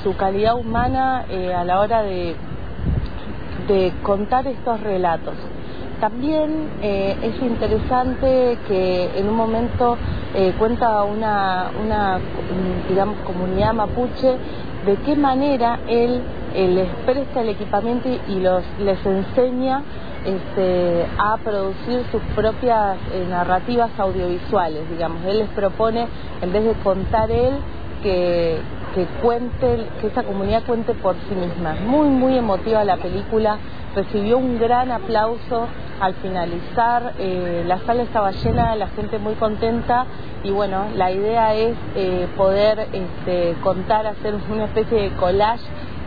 su 0.04 0.16
calidad 0.16 0.56
humana 0.56 1.26
a 1.56 1.64
la 1.64 1.80
hora 1.80 2.02
de 2.04 2.36
contar 4.04 4.48
estos 4.48 4.80
relatos. 4.82 5.36
También 6.00 6.70
eh, 6.84 7.16
es 7.24 7.42
interesante 7.42 8.58
que 8.68 9.10
en 9.18 9.30
un 9.30 9.36
momento 9.36 9.98
eh, 10.36 10.54
cuenta 10.60 11.04
una, 11.04 11.72
una, 11.84 12.20
digamos, 12.88 13.18
comunidad 13.26 13.74
mapuche 13.74 14.38
de 14.86 14.96
qué 15.06 15.16
manera 15.16 15.80
él, 15.88 16.22
les 16.56 16.88
presta 17.06 17.42
el 17.42 17.50
equipamiento 17.50 18.10
y 18.28 18.40
los, 18.40 18.64
les 18.80 19.04
enseña 19.06 19.82
este, 20.24 21.06
a 21.18 21.38
producir 21.38 22.04
sus 22.12 22.22
propias 22.36 22.98
eh, 23.14 23.26
narrativas 23.30 23.92
audiovisuales, 23.98 24.90
digamos. 24.90 25.26
Él 25.26 25.40
les 25.40 25.50
propone, 25.50 26.08
en 26.42 26.54
vez 26.54 26.64
de 26.64 26.74
contar 26.84 27.32
él, 27.32 27.56
que, 28.04 28.60
que 28.94 29.06
cuente, 29.22 29.88
que 30.00 30.08
esa 30.08 30.24
comunidad 30.24 30.64
cuente 30.66 30.94
por 30.94 31.16
sí 31.28 31.36
misma. 31.36 31.76
Muy, 31.86 32.08
muy 32.08 32.38
emotiva 32.38 32.84
la 32.84 32.98
película, 32.98 33.58
recibió 33.96 34.38
un 34.38 34.60
gran 34.60 34.92
aplauso 34.92 35.68
al 36.00 36.14
finalizar, 36.16 37.14
eh, 37.18 37.64
la 37.66 37.80
sala 37.80 38.04
estaba 38.04 38.32
llena, 38.32 38.76
la 38.76 38.88
gente 38.90 39.18
muy 39.18 39.34
contenta 39.34 40.06
y 40.44 40.52
bueno, 40.52 40.86
la 40.96 41.12
idea 41.12 41.56
es 41.56 41.76
eh, 41.96 42.28
poder 42.38 42.88
este, 42.94 43.56
contar, 43.62 44.06
hacer 44.06 44.36
una 44.52 44.66
especie 44.66 45.02
de 45.02 45.10
collage 45.12 45.64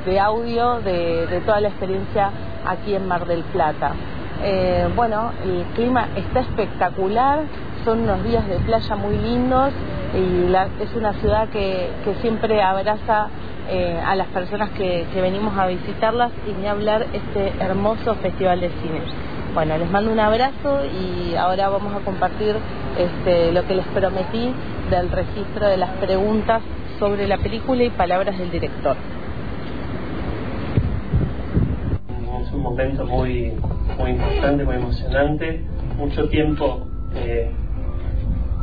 de 0.06 0.18
audio 0.20 0.80
de, 0.80 1.42
toda 1.44 1.60
la 1.60 1.68
experiencia 1.68 2.30
aquí 2.66 2.94
en 2.94 3.06
Mar 3.06 3.26
del 3.26 3.42
Plata. 3.44 3.92
Eh, 4.42 4.88
bueno, 4.96 5.32
el 5.44 5.64
clima 5.74 6.08
está 6.16 6.40
espectacular, 6.40 7.40
son 7.84 8.00
unos 8.00 8.22
días 8.24 8.46
de 8.48 8.56
playa 8.56 8.96
muy 8.96 9.18
lindos 9.18 9.72
y 10.14 10.54
es 10.82 10.94
una 10.94 11.12
ciudad 11.14 11.48
que, 11.48 11.90
siempre 12.20 12.62
abraza 12.62 13.28
a 14.04 14.16
las 14.16 14.26
personas 14.28 14.70
que, 14.70 15.06
que 15.12 15.20
venimos 15.20 15.56
a 15.56 15.66
visitarlas 15.66 16.32
y 16.48 16.60
ni 16.60 16.66
hablar 16.66 17.06
este 17.12 17.52
hermoso 17.60 18.16
festival 18.16 18.60
de 18.60 18.68
cine. 18.82 19.29
Bueno, 19.52 19.76
les 19.76 19.90
mando 19.90 20.12
un 20.12 20.20
abrazo 20.20 20.78
y 20.86 21.34
ahora 21.34 21.68
vamos 21.70 21.92
a 21.92 22.04
compartir 22.04 22.54
este, 22.96 23.50
lo 23.50 23.66
que 23.66 23.74
les 23.74 23.86
prometí 23.86 24.54
del 24.90 25.10
registro 25.10 25.66
de 25.66 25.76
las 25.76 25.90
preguntas 25.96 26.62
sobre 27.00 27.26
la 27.26 27.36
película 27.36 27.82
y 27.82 27.90
palabras 27.90 28.38
del 28.38 28.48
director. 28.52 28.96
Es 32.42 32.52
un 32.52 32.62
momento 32.62 33.04
muy, 33.04 33.52
muy 33.98 34.10
importante, 34.10 34.64
muy 34.64 34.76
emocionante, 34.76 35.64
mucho 35.96 36.28
tiempo, 36.28 36.86
eh, 37.16 37.50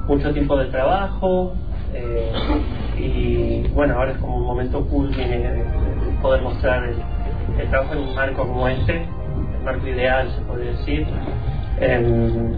mucho 0.08 0.32
tiempo 0.32 0.56
de 0.56 0.66
trabajo 0.68 1.54
eh, 1.94 2.32
y 2.98 3.68
bueno, 3.74 3.96
ahora 3.96 4.14
es 4.14 4.18
como 4.20 4.38
un 4.38 4.46
momento 4.46 4.86
cool 4.86 5.14
de, 5.14 5.66
poder 6.22 6.42
mostrar 6.42 6.84
el 7.60 7.70
trabajo 7.70 7.94
en 7.94 8.00
un 8.00 8.16
marco 8.16 8.48
como 8.48 8.70
este 8.70 9.06
marco 9.68 9.88
ideal, 9.88 10.32
se 10.34 10.42
podría 10.44 10.72
decir. 10.72 11.06
Em, 11.82 12.54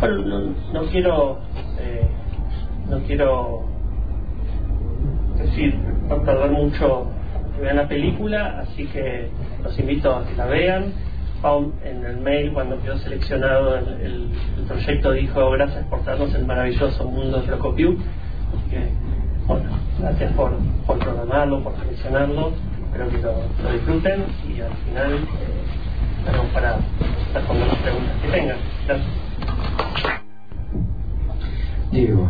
bueno, 0.00 0.54
no, 0.72 0.82
quiero 0.90 1.38
eh, 1.78 2.08
no 2.88 2.98
quiero 3.00 3.64
decir, 5.36 5.78
no 6.08 6.22
perder 6.22 6.50
mucho 6.52 7.08
que 7.54 7.60
vean 7.60 7.76
la 7.76 7.86
película, 7.86 8.60
así 8.60 8.86
que 8.86 9.28
los 9.62 9.78
invito 9.78 10.14
a 10.14 10.26
que 10.26 10.34
la 10.36 10.46
vean. 10.46 10.92
En 11.84 12.04
el 12.04 12.16
mail 12.16 12.52
cuando 12.52 12.80
quedó 12.82 12.98
seleccionado 12.98 13.76
el, 13.76 14.30
proyecto 14.66 15.12
dijo 15.12 15.50
gracias 15.52 15.84
por 15.84 16.04
darnos 16.04 16.34
el 16.34 16.44
maravilloso 16.44 17.04
mundo 17.04 17.40
de 17.40 17.46
Locopiu. 17.46 17.98
Que, 18.68 18.88
bueno, 19.46 19.70
gracias 20.00 20.32
por, 20.32 20.56
por 20.86 20.98
programarlo, 20.98 21.62
por 21.62 21.76
seleccionarlo. 21.76 22.52
Espero 22.86 23.08
que 23.10 23.18
lo, 23.18 23.32
lo 23.62 23.72
disfruten 23.74 24.24
y 24.48 24.60
al 24.60 24.72
final 24.72 25.12
eh, 25.14 25.55
estaremos 26.26 26.52
para 26.52 26.78
responder 27.34 27.68
las 27.68 27.78
preguntas 27.78 28.16
que 28.20 28.28
tengan. 28.28 28.56
Gracias. 28.86 29.08
Diego. 31.92 32.28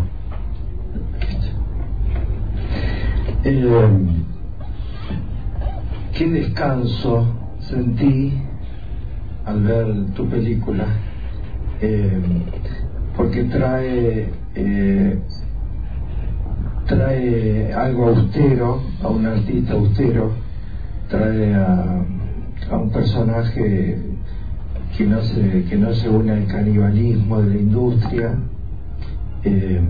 Eh, 3.45 3.89
qué 6.13 6.27
descanso 6.29 7.35
sentí 7.61 8.43
al 9.47 9.63
ver 9.63 9.87
tu 10.15 10.29
película, 10.29 10.85
eh, 11.81 12.21
porque 13.17 13.45
trae 13.45 14.31
eh, 14.57 15.21
trae 16.87 17.73
algo 17.73 18.09
austero 18.09 18.83
a 19.03 19.09
un 19.09 19.27
artista 19.27 19.73
austero, 19.73 20.33
trae 21.09 21.55
a, 21.55 22.05
a 22.71 22.77
un 22.77 22.91
personaje 22.91 23.99
que 24.97 25.07
no 25.07 25.23
se 25.23 25.65
que 25.65 25.77
no 25.77 25.93
se 25.93 26.09
une 26.09 26.33
al 26.33 26.47
canibalismo 26.47 27.43
de 27.43 27.51
la 27.51 27.61
industria. 27.61 28.39
Eh, 29.45 29.81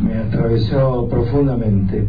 me 0.00 0.14
atravesó 0.14 1.08
profundamente 1.08 2.06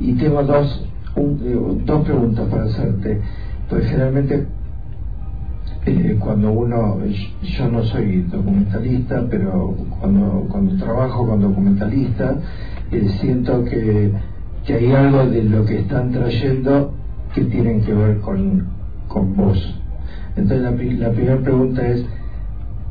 y 0.00 0.12
tengo 0.14 0.42
dos 0.42 0.86
un, 1.16 1.82
dos 1.84 2.04
preguntas 2.04 2.48
para 2.48 2.64
hacerte 2.64 3.20
pues 3.68 3.84
generalmente 3.86 4.46
eh, 5.86 6.16
cuando 6.18 6.50
uno, 6.50 6.98
yo 7.42 7.68
no 7.68 7.84
soy 7.84 8.22
documentalista, 8.22 9.24
pero 9.30 9.76
cuando, 10.00 10.46
cuando 10.50 10.84
trabajo 10.84 11.28
con 11.28 11.40
documentalistas, 11.40 12.38
eh, 12.90 13.08
siento 13.20 13.62
que, 13.64 14.10
que 14.64 14.74
hay 14.74 14.90
algo 14.90 15.26
de 15.26 15.44
lo 15.44 15.64
que 15.64 15.78
están 15.78 16.10
trayendo 16.10 16.95
que 17.36 17.44
tienen 17.44 17.82
que 17.82 17.92
ver 17.92 18.18
con, 18.20 18.66
con 19.08 19.36
vos. 19.36 19.58
Entonces 20.36 20.62
la, 20.62 20.70
la 20.70 21.12
primera 21.12 21.38
pregunta 21.38 21.86
es, 21.86 22.06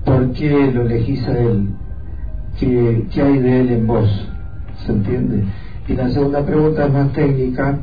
¿por 0.05 0.31
qué 0.33 0.71
lo 0.71 0.83
elegís 0.83 1.27
a 1.27 1.39
él? 1.39 1.69
¿Qué, 2.59 3.07
¿Qué 3.11 3.21
hay 3.23 3.39
de 3.39 3.61
él 3.61 3.71
en 3.71 3.87
vos? 3.87 4.29
¿Se 4.85 4.91
entiende? 4.91 5.45
Y 5.87 5.93
la 5.93 6.09
segunda 6.09 6.45
pregunta 6.45 6.85
es 6.85 6.93
más 6.93 7.11
técnica, 7.13 7.79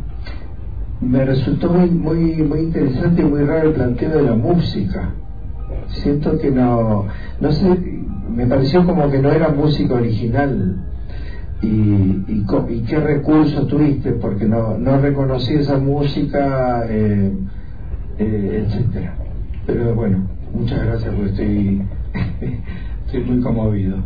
me 1.00 1.25
resultó 1.25 1.69
muy, 1.73 1.90
muy, 1.90 2.42
muy 2.42 2.61
interesante 2.61 3.23
y 3.23 3.25
muy 3.25 3.42
raro 3.42 3.71
el 3.71 3.75
planteo 3.75 4.11
de 4.11 4.23
la 4.23 4.37
música. 4.37 5.14
Siento 5.88 6.38
que 6.38 6.52
no, 6.52 7.07
no 7.40 7.52
sé, 7.52 7.76
me 8.31 8.47
pareció 8.47 8.87
como 8.87 9.11
que 9.11 9.19
no 9.19 9.33
era 9.33 9.49
música 9.49 9.95
original. 9.95 10.76
Y, 11.62 11.66
y, 11.66 12.45
y 12.71 12.83
qué 12.83 12.99
recursos 12.99 13.69
tuviste, 13.69 14.12
porque 14.12 14.47
no, 14.47 14.76
no 14.78 14.99
reconocí 15.00 15.54
esa 15.54 15.78
música, 15.78 16.85
eh, 16.88 17.33
eh, 18.19 18.64
etcétera. 18.66 19.14
Pero 19.66 19.95
bueno, 19.95 20.28
muchas 20.52 20.85
gracias 20.85 21.14
porque 21.14 21.31
estoy, 21.31 21.83
estoy 23.07 23.25
muy 23.25 23.40
conmovido. 23.40 23.99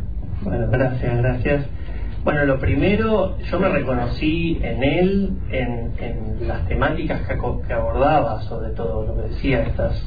Bueno, 0.43 0.69
gracias, 0.71 1.17
gracias. 1.17 1.67
Bueno, 2.27 2.45
lo 2.45 2.59
primero, 2.59 3.39
yo 3.39 3.61
me 3.61 3.69
reconocí 3.69 4.59
en 4.61 4.83
él, 4.83 5.31
en, 5.51 5.93
en 5.99 6.49
las 6.49 6.67
temáticas 6.67 7.21
que, 7.21 7.37
que, 7.67 7.73
abordaba, 7.73 8.43
sobre 8.43 8.71
todo 8.71 9.07
lo 9.07 9.15
que 9.17 9.29
decía, 9.29 9.63
estas 9.63 10.03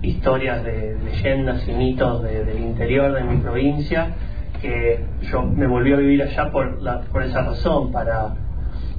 historias 0.00 0.62
de 0.62 0.96
leyendas 1.04 1.68
y 1.68 1.72
mitos 1.72 2.22
de, 2.22 2.44
del 2.44 2.60
interior 2.60 3.12
de 3.12 3.24
mi 3.24 3.38
provincia, 3.38 4.14
que 4.60 5.04
yo 5.22 5.42
me 5.42 5.66
volví 5.66 5.92
a 5.92 5.96
vivir 5.96 6.22
allá 6.22 6.50
por, 6.50 6.82
la, 6.82 7.00
por 7.00 7.22
esa 7.22 7.42
razón, 7.42 7.92
para, 7.92 8.34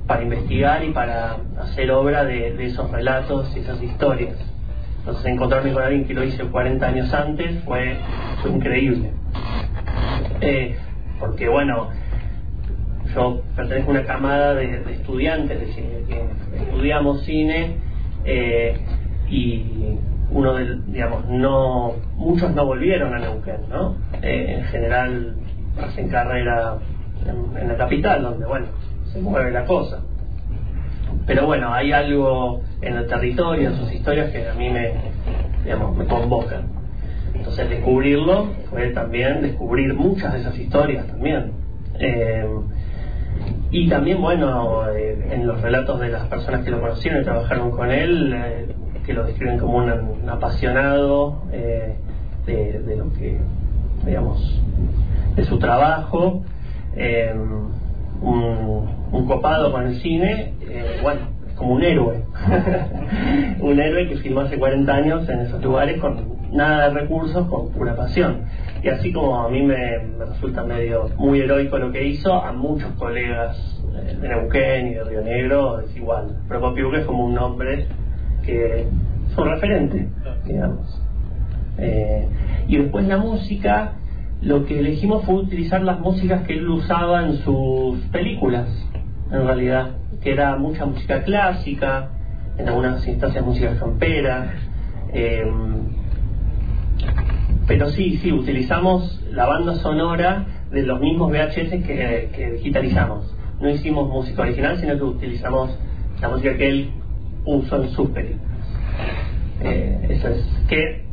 para 0.07 0.23
investigar 0.23 0.83
y 0.83 0.91
para 0.91 1.37
hacer 1.59 1.91
obra 1.91 2.25
de, 2.25 2.65
esos 2.65 2.89
relatos 2.91 3.55
y 3.55 3.59
esas 3.59 3.81
historias. 3.81 4.35
Entonces 4.99 5.25
encontrarme 5.25 5.71
con 5.71 5.83
alguien 5.83 6.05
que 6.05 6.13
lo 6.13 6.23
hice 6.23 6.43
40 6.43 6.85
años 6.85 7.13
antes 7.13 7.63
fue, 7.63 7.97
fue 8.41 8.51
increíble. 8.51 9.11
Eh, 10.41 10.77
porque 11.19 11.49
bueno, 11.49 11.89
yo 13.13 13.41
pertenezco 13.55 13.91
a 13.91 13.93
una 13.93 14.05
camada 14.05 14.55
de, 14.55 14.81
estudiantes 14.91 15.59
de 15.59 15.67
cine, 15.73 16.03
que 16.07 16.63
estudiamos 16.63 17.23
cine 17.23 17.75
eh, 18.25 18.77
y 19.29 19.97
uno 20.31 20.53
de, 20.53 20.79
digamos, 20.87 21.27
no, 21.27 21.95
muchos 22.15 22.53
no 22.53 22.65
volvieron 22.65 23.13
a 23.13 23.19
Neuquén, 23.19 23.67
¿no? 23.69 23.97
Eh, 24.21 24.55
en 24.57 24.63
general 24.65 25.35
hacen 25.81 26.09
carrera 26.09 26.77
en, 27.25 27.57
en, 27.57 27.67
la 27.67 27.77
capital, 27.77 28.23
donde, 28.23 28.45
bueno, 28.45 28.67
se 29.11 29.19
mueve 29.21 29.51
la 29.51 29.65
cosa. 29.65 30.01
Pero 31.25 31.45
bueno, 31.45 31.73
hay 31.73 31.91
algo 31.91 32.61
en 32.81 32.97
el 32.97 33.07
territorio, 33.07 33.69
en 33.69 33.75
sus 33.75 33.91
historias, 33.93 34.31
que 34.31 34.47
a 34.47 34.53
mí 34.53 34.69
me, 34.69 34.93
digamos, 35.63 35.95
me 35.95 36.05
convocan. 36.05 36.79
Entonces 37.33 37.69
descubrirlo 37.69 38.47
fue 38.69 38.89
también 38.89 39.41
descubrir 39.41 39.93
muchas 39.93 40.33
de 40.33 40.39
esas 40.39 40.57
historias 40.57 41.07
también. 41.07 41.51
Eh, 41.99 42.45
y 43.71 43.87
también, 43.87 44.21
bueno, 44.21 44.89
eh, 44.89 45.29
en 45.31 45.47
los 45.47 45.61
relatos 45.61 45.99
de 45.99 46.09
las 46.09 46.27
personas 46.27 46.63
que 46.63 46.71
lo 46.71 46.81
conocieron 46.81 47.21
y 47.21 47.23
trabajaron 47.23 47.71
con 47.71 47.91
él, 47.91 48.33
eh, 48.35 48.75
que 49.05 49.13
lo 49.13 49.23
describen 49.23 49.59
como 49.59 49.77
un, 49.77 49.91
un 49.91 50.29
apasionado 50.29 51.43
de, 51.51 51.95
de, 52.45 52.95
lo 52.95 53.11
que, 53.13 53.37
digamos, 54.05 54.61
de 55.35 55.43
su 55.45 55.59
trabajo, 55.59 56.43
un, 58.21 58.89
un, 59.11 59.25
copado 59.25 59.71
con 59.71 59.87
el 59.87 59.99
cine, 60.01 60.53
bueno, 61.01 61.21
es 61.47 61.53
como 61.53 61.73
un 61.75 61.83
héroe, 61.83 62.23
un 63.61 63.79
héroe 63.79 64.09
que 64.09 64.17
filmó 64.17 64.41
hace 64.41 64.57
40 64.57 64.93
años 64.93 65.29
en 65.29 65.39
esos 65.41 65.63
lugares 65.63 65.99
con 66.01 66.39
nada 66.51 66.89
de 66.89 67.01
recursos, 67.01 67.47
con 67.47 67.71
pura 67.71 67.95
pasión. 67.95 68.45
Y 68.81 68.89
así 68.89 69.11
como 69.11 69.39
a 69.39 69.49
mí 69.49 69.61
me, 69.61 69.99
me, 70.17 70.25
resulta 70.25 70.63
medio 70.63 71.09
muy 71.17 71.41
heroico 71.41 71.77
lo 71.77 71.91
que 71.91 72.05
hizo, 72.05 72.33
a 72.33 72.51
muchos 72.53 72.91
colegas 72.93 73.79
de 74.21 74.27
Neuquén 74.27 74.87
y 74.87 74.93
de 74.95 75.03
Río 75.03 75.21
Negro 75.21 75.79
es 75.81 75.95
igual. 75.95 76.37
Procopio 76.47 76.93
es 76.95 77.05
como 77.05 77.25
un 77.25 77.33
nombre 77.33 77.87
que 78.45 78.81
es 78.81 79.37
un 79.37 79.49
referente, 79.49 80.07
digamos. 80.45 81.01
Eh, 81.77 82.27
y 82.67 82.77
después 82.77 83.05
la 83.07 83.17
música, 83.17 83.93
lo 84.41 84.65
que 84.65 84.79
elegimos 84.79 85.25
fue 85.25 85.35
utilizar 85.35 85.81
las 85.81 85.99
músicas 85.99 86.45
que 86.47 86.53
él 86.53 86.67
usaba 86.69 87.25
en 87.25 87.37
sus 87.37 87.99
películas, 88.11 88.67
en 89.31 89.45
realidad, 89.45 89.91
que 90.21 90.31
era 90.31 90.55
mucha 90.57 90.85
música 90.85 91.23
clásica, 91.23 92.09
en 92.57 92.67
algunas 92.67 93.05
instancias 93.07 93.45
música 93.45 93.75
campera. 93.77 94.53
Eh, 95.13 95.45
pero 97.67 97.89
sí, 97.89 98.17
sí, 98.17 98.31
utilizamos 98.31 99.23
la 99.31 99.45
banda 99.45 99.75
sonora 99.75 100.45
de 100.71 100.83
los 100.83 100.99
mismos 100.99 101.31
VHS 101.31 101.83
que, 101.85 102.29
que 102.35 102.51
digitalizamos. 102.53 103.33
No 103.59 103.69
hicimos 103.69 104.09
música 104.09 104.43
original, 104.43 104.77
sino 104.79 104.97
que 104.97 105.03
utilizamos 105.03 105.77
la 106.21 106.29
música 106.29 106.57
que 106.57 106.69
él 106.69 106.89
usó 107.45 107.83
en 107.83 107.89
sus 107.89 108.09
películas. 108.09 108.49
Eh, 109.61 110.07
eso 110.09 110.29
es 110.29 110.45
que, 110.67 111.05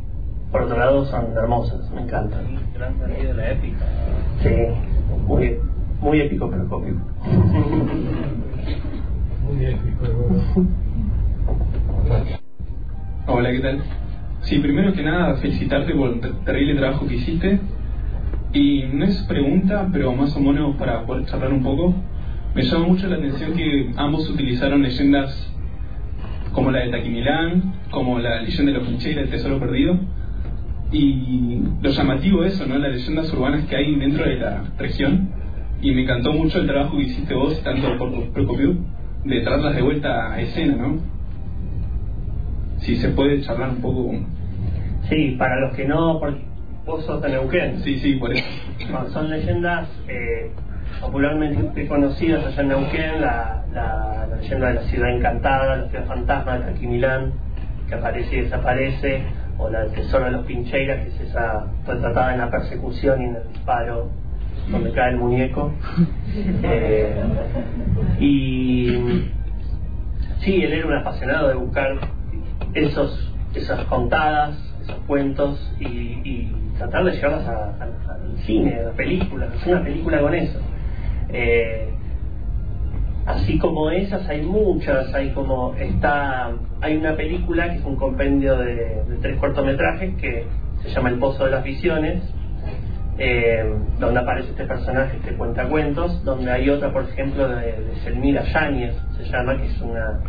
por 0.51 0.61
otro 0.63 0.77
lado, 0.77 1.05
son 1.05 1.33
hermosas, 1.35 1.91
me 1.91 2.01
encantan. 2.01 2.59
Gran 2.73 2.97
sonido 2.97 3.23
de 3.23 3.33
la 3.33 3.51
épica. 3.51 3.85
Sí, 4.41 4.49
muy, 5.27 5.57
muy 5.99 6.21
épico, 6.21 6.49
pero 6.49 6.67
cómico. 6.67 6.99
muy 9.43 9.65
épico, 9.65 10.05
Hola, 13.27 13.51
¿qué 13.51 13.59
tal? 13.59 13.81
Sí, 14.41 14.59
primero 14.59 14.93
que 14.93 15.03
nada, 15.03 15.35
felicitarte 15.37 15.93
por 15.93 16.11
el 16.11 16.21
terrible 16.45 16.75
trabajo 16.75 17.05
que 17.07 17.15
hiciste. 17.15 17.59
Y 18.53 18.83
no 18.93 19.03
es 19.03 19.21
pregunta, 19.23 19.89
pero 19.91 20.13
más 20.13 20.35
o 20.37 20.39
menos 20.39 20.77
para 20.77 21.05
poder 21.05 21.25
charlar 21.25 21.51
un 21.51 21.63
poco. 21.63 21.93
Me 22.55 22.63
llama 22.63 22.87
mucho 22.87 23.07
la 23.07 23.17
atención 23.17 23.53
que 23.53 23.91
ambos 23.97 24.29
utilizaron 24.29 24.81
leyendas 24.81 25.53
como 26.53 26.71
la 26.71 26.79
de 26.79 26.89
Taquimilán, 26.89 27.73
como 27.91 28.19
la 28.19 28.41
leyenda 28.41 28.71
de 28.71 28.77
los 28.79 28.87
Pincheira, 28.87 29.21
el 29.21 29.29
tesoro 29.29 29.59
perdido. 29.59 29.99
Y 30.91 31.61
lo 31.81 31.89
llamativo 31.89 32.43
eso, 32.43 32.65
¿no? 32.65 32.77
Las 32.77 32.93
leyendas 32.93 33.31
urbanas 33.33 33.65
que 33.65 33.75
hay 33.75 33.95
dentro 33.95 34.23
de 34.25 34.37
la 34.37 34.63
región. 34.77 35.29
Y 35.81 35.91
me 35.93 36.03
encantó 36.03 36.33
mucho 36.33 36.59
el 36.59 36.67
trabajo 36.67 36.97
que 36.97 37.03
hiciste 37.03 37.33
vos, 37.33 37.61
tanto 37.63 37.97
por 37.97 38.11
tu 38.11 38.31
propio 38.31 38.75
de 39.23 39.41
traerlas 39.41 39.75
de 39.75 39.81
vuelta 39.81 40.33
a 40.33 40.41
escena, 40.41 40.75
¿no? 40.75 40.99
Si 42.77 42.95
se 42.95 43.09
puede 43.09 43.41
charlar 43.41 43.71
un 43.71 43.81
poco 43.81 44.11
Sí, 45.09 45.35
para 45.37 45.59
los 45.61 45.73
que 45.73 45.85
no, 45.85 46.19
porque 46.19 46.41
vos 46.85 47.05
sos 47.05 47.21
de 47.21 47.29
Neuquén. 47.29 47.79
Sí, 47.79 47.97
sí, 47.99 48.15
por 48.15 48.33
eso. 48.33 48.45
Son 49.13 49.29
leyendas 49.29 49.87
eh, 50.07 50.51
popularmente 50.99 51.87
conocidas 51.87 52.45
allá 52.45 52.61
en 52.61 52.67
Neuquén, 52.67 53.21
la, 53.21 53.65
la, 53.73 54.27
leyenda 54.35 54.67
de 54.67 54.73
la 54.75 54.81
ciudad 54.83 55.15
encantada, 55.15 55.77
la 55.77 55.89
ciudad 55.89 56.05
fantasma 56.07 56.59
de 56.59 56.73
Caquimilán, 56.73 57.33
que 57.87 57.95
aparece 57.95 58.35
y 58.35 58.41
desaparece, 58.41 59.23
o 59.57 59.69
la 59.69 59.81
del 59.81 59.91
tesoro 59.91 60.25
de 60.25 60.31
los 60.31 60.45
Pincheiras, 60.45 61.03
que 61.03 61.09
es 61.09 61.21
esa 61.29 61.67
retratada 61.85 62.33
en 62.33 62.39
la 62.39 62.49
persecución 62.49 63.21
y 63.21 63.25
en 63.25 63.35
el 63.35 63.47
disparo 63.49 64.09
donde 64.69 64.91
cae 64.91 65.11
el 65.11 65.17
muñeco. 65.17 65.71
Eh, 66.61 67.23
y 68.19 68.91
sí, 70.39 70.61
él 70.61 70.73
era 70.73 70.87
un 70.87 70.93
apasionado 70.93 71.47
de 71.47 71.55
buscar 71.55 71.97
esos, 72.73 73.33
esas 73.55 73.85
contadas, 73.85 74.55
esos 74.83 74.97
cuentos 75.07 75.73
y, 75.79 75.85
y 75.85 76.53
tratar 76.77 77.05
de 77.05 77.13
llevarlas 77.13 77.47
al 77.47 78.37
cine, 78.45 78.79
a 78.79 78.83
la 78.83 78.91
película, 78.91 79.47
hacer 79.47 79.75
una 79.75 79.83
película 79.83 80.19
con 80.19 80.35
eso. 80.35 80.59
Eh, 81.29 81.93
así 83.27 83.59
como 83.59 83.91
esas 83.91 84.27
hay 84.29 84.41
muchas, 84.41 85.13
hay 85.13 85.31
como 85.31 85.75
está, 85.75 86.51
hay 86.81 86.95
una 86.95 87.15
película 87.15 87.69
que 87.69 87.79
es 87.79 87.85
un 87.85 87.97
compendio 87.97 88.57
de, 88.57 89.03
tres 89.21 89.37
cortometrajes 89.37 90.15
que 90.15 90.45
se 90.81 90.89
llama 90.89 91.09
El 91.09 91.19
Pozo 91.19 91.45
de 91.45 91.51
las 91.51 91.63
Visiones, 91.63 92.23
eh, 93.19 93.65
donde 93.99 94.19
aparece 94.19 94.51
este 94.51 94.65
personaje 94.65 95.17
que 95.19 95.33
cuenta 95.35 95.67
cuentos, 95.67 96.23
donde 96.23 96.49
hay 96.51 96.69
otra, 96.69 96.93
por 96.93 97.03
ejemplo, 97.03 97.49
de, 97.49 97.73
de 97.73 97.95
Selmira 98.03 98.43
Yáñez, 98.43 98.95
se 99.17 99.23
llama, 99.25 99.57
que 99.57 99.65
es 99.65 99.81
una, 99.81 100.21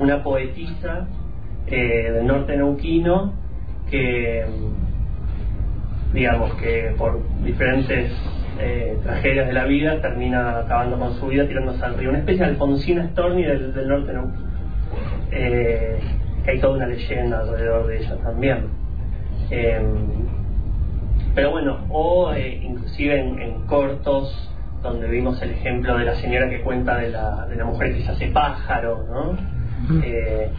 una 0.00 0.22
poetisa 0.24 1.06
eh, 1.68 2.10
del 2.12 2.26
norte 2.26 2.56
neuquino 2.56 3.34
que, 3.88 4.44
digamos, 6.12 6.54
que 6.54 6.94
por 6.98 7.20
diferentes 7.44 8.10
eh, 8.60 8.98
tragedias 9.02 9.46
de 9.46 9.52
la 9.52 9.64
vida 9.64 10.00
termina 10.00 10.58
acabando 10.58 10.98
con 10.98 11.14
su 11.14 11.28
vida 11.28 11.46
tirándose 11.46 11.84
al 11.84 11.96
río. 11.96 12.10
Una 12.10 12.18
especie 12.18 12.44
de 12.44 12.50
Alfonsina 12.50 13.08
Storni 13.08 13.42
del, 13.42 13.74
del 13.74 13.88
norte 13.88 14.12
neuquino. 14.12 14.50
Eh, 15.32 15.98
que 16.44 16.50
hay 16.52 16.60
toda 16.60 16.76
una 16.76 16.86
leyenda 16.86 17.40
alrededor 17.40 17.86
de 17.86 17.98
ella 17.98 18.16
también. 18.16 18.68
Eh, 19.50 19.80
pero 21.34 21.50
bueno, 21.50 21.86
o 21.90 22.32
eh, 22.32 22.60
inclusive 22.62 23.20
en, 23.20 23.66
cortos 23.66 24.50
donde 24.82 25.08
vimos 25.08 25.40
el 25.42 25.50
ejemplo 25.50 25.96
de 25.96 26.04
la 26.04 26.14
señora 26.16 26.48
que 26.48 26.60
cuenta 26.62 26.96
de 26.96 27.10
la, 27.10 27.46
de 27.46 27.56
la 27.56 27.64
mujer 27.64 27.94
que 27.94 28.02
se 28.02 28.10
hace 28.10 28.28
pájaro, 28.28 29.04
¿no? 29.08 29.36
Eh, 30.02 30.50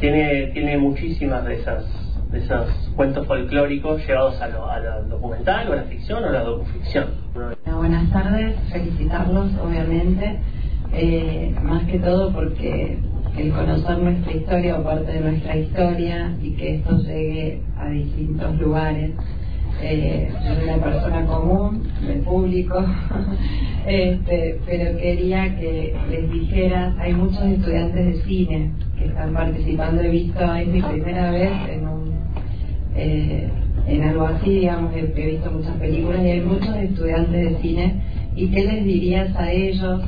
tiene, 0.00 0.46
tiene 0.48 0.76
muchísimas 0.78 1.44
de 1.44 1.54
esas 1.54 1.84
esos 2.32 2.68
cuentos 2.96 3.26
folclóricos 3.26 4.06
llevados 4.06 4.40
a 4.40 4.48
lo, 4.48 4.70
a 4.70 4.80
lo 4.80 5.02
documental 5.04 5.68
o 5.68 5.72
a 5.72 5.76
la 5.76 5.82
ficción 5.84 6.24
o 6.24 6.28
a 6.28 6.32
la 6.32 6.44
docuficción. 6.44 7.06
Buenas 7.66 8.10
tardes, 8.10 8.56
felicitarlos 8.70 9.50
obviamente, 9.62 10.38
eh, 10.92 11.54
más 11.62 11.84
que 11.84 11.98
todo 11.98 12.32
porque 12.32 12.98
el 13.36 13.52
conocer 13.52 13.98
nuestra 13.98 14.32
historia 14.32 14.78
o 14.78 14.82
parte 14.82 15.12
de 15.12 15.20
nuestra 15.20 15.56
historia 15.56 16.36
y 16.40 16.52
que 16.52 16.76
esto 16.76 16.98
llegue 16.98 17.62
a 17.78 17.88
distintos 17.88 18.58
lugares 18.58 19.12
eh, 19.80 20.30
soy 20.46 20.64
una 20.64 20.76
persona 20.76 21.26
común, 21.26 21.82
del 22.06 22.20
público, 22.20 22.84
este, 23.86 24.60
pero 24.64 24.96
quería 24.96 25.56
que 25.56 25.96
les 26.08 26.30
dijeras, 26.30 26.94
hay 26.98 27.12
muchos 27.14 27.42
estudiantes 27.42 28.06
de 28.06 28.22
cine 28.22 28.70
que 28.96 29.06
están 29.06 29.34
participando, 29.34 30.02
he 30.02 30.08
visto, 30.08 30.54
es 30.54 30.68
mi 30.68 30.82
primera 30.82 31.30
vez 31.32 31.50
en 31.68 31.88
un 31.88 31.91
eh, 32.94 33.48
en 33.86 34.02
algo 34.02 34.26
así, 34.26 34.50
digamos, 34.50 34.94
he, 34.94 35.00
he 35.00 35.30
visto 35.32 35.50
muchas 35.50 35.76
películas 35.76 36.22
y 36.22 36.30
hay 36.30 36.40
muchos 36.40 36.74
estudiantes 36.76 37.32
de 37.32 37.62
cine, 37.62 38.02
¿y 38.36 38.48
qué 38.48 38.64
les 38.64 38.84
dirías 38.84 39.34
a 39.36 39.50
ellos 39.50 40.02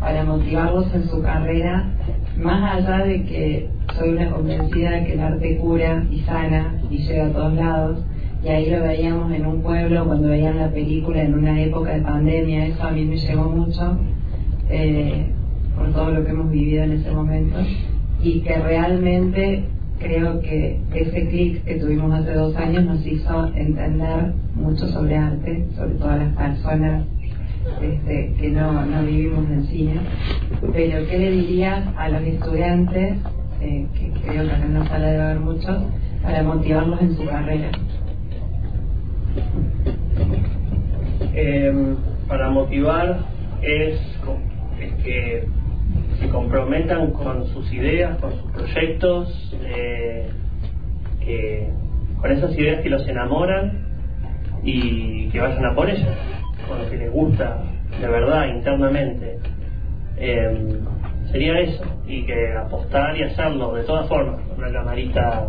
para 0.00 0.24
motivarlos 0.24 0.94
en 0.94 1.08
su 1.08 1.22
carrera, 1.22 1.92
más 2.36 2.76
allá 2.76 3.04
de 3.04 3.24
que 3.24 3.68
soy 3.98 4.10
una 4.10 4.30
convencida 4.30 4.92
de 4.92 5.04
que 5.04 5.12
el 5.14 5.20
arte 5.20 5.56
cura 5.56 6.06
y 6.10 6.20
sana 6.20 6.80
y 6.90 6.98
llega 6.98 7.26
a 7.26 7.32
todos 7.32 7.54
lados? 7.54 7.98
y 8.44 8.48
ahí 8.48 8.70
lo 8.70 8.82
veíamos 8.82 9.32
en 9.32 9.46
un 9.46 9.62
pueblo 9.62 10.06
cuando 10.06 10.28
veían 10.28 10.58
la 10.58 10.70
película 10.70 11.22
en 11.22 11.34
una 11.34 11.60
época 11.60 11.94
de 11.94 12.02
pandemia, 12.02 12.66
eso 12.66 12.82
a 12.84 12.92
mí 12.92 13.04
me 13.04 13.16
llegó 13.16 13.50
mucho 13.50 13.98
eh, 14.70 15.26
por 15.76 15.92
todo 15.92 16.12
lo 16.12 16.24
que 16.24 16.30
hemos 16.30 16.50
vivido 16.50 16.84
en 16.84 16.92
ese 16.92 17.10
momento. 17.10 17.58
Y 18.22 18.40
que 18.40 18.54
realmente 18.54 19.64
creo 19.98 20.40
que 20.40 20.80
ese 20.94 21.28
clic 21.28 21.64
que 21.64 21.74
tuvimos 21.76 22.12
hace 22.12 22.32
dos 22.32 22.56
años 22.56 22.84
nos 22.84 23.06
hizo 23.06 23.46
entender 23.54 24.32
mucho 24.54 24.88
sobre 24.88 25.16
arte, 25.16 25.66
sobre 25.76 25.94
todas 25.94 26.18
las 26.18 26.34
personas 26.34 27.04
este, 27.82 28.34
que 28.40 28.50
no, 28.50 28.86
no 28.86 29.02
vivimos 29.02 29.48
en 29.50 29.66
cine, 29.66 30.00
pero 30.72 31.06
¿qué 31.06 31.18
le 31.18 31.30
dirías 31.32 31.84
a 31.96 32.08
los 32.08 32.22
estudiantes, 32.22 33.18
eh, 33.60 33.86
que 33.94 34.10
creo 34.20 34.48
que 34.48 34.54
en 34.54 34.74
la 34.74 34.86
sala 34.86 35.08
debe 35.08 35.22
haber 35.22 35.40
muchos, 35.40 35.82
para 36.22 36.42
motivarlos 36.42 37.00
en 37.02 37.16
su 37.16 37.26
carrera? 37.26 37.70
Eh, 41.34 41.94
para 42.26 42.50
motivar 42.50 43.20
es, 43.62 43.98
que 45.04 45.46
se 46.18 46.28
comprometan 46.28 47.12
con 47.12 47.46
sus 47.48 47.72
ideas, 47.72 48.18
con 48.18 48.32
sus 48.32 48.50
proyectos, 48.52 49.56
eh, 49.64 50.30
con 52.20 52.32
esas 52.32 52.52
ideas 52.58 52.82
que 52.82 52.90
los 52.90 53.06
enamoran 53.06 53.86
y 54.62 55.28
que 55.28 55.40
vayan 55.40 55.64
a 55.64 55.74
por 55.74 55.88
ellas, 55.88 56.16
con 56.66 56.78
lo 56.78 56.90
que 56.90 56.96
les 56.96 57.12
gusta 57.12 57.62
de 58.00 58.08
verdad 58.08 58.48
internamente. 58.48 59.38
Eh, 60.16 60.80
sería 61.30 61.60
eso, 61.60 61.84
y 62.06 62.24
que 62.24 62.54
apostar 62.56 63.16
y 63.16 63.22
hacerlo 63.22 63.74
de 63.74 63.84
todas 63.84 64.08
formas, 64.08 64.40
con 64.48 64.58
una 64.58 64.72
camarita 64.72 65.48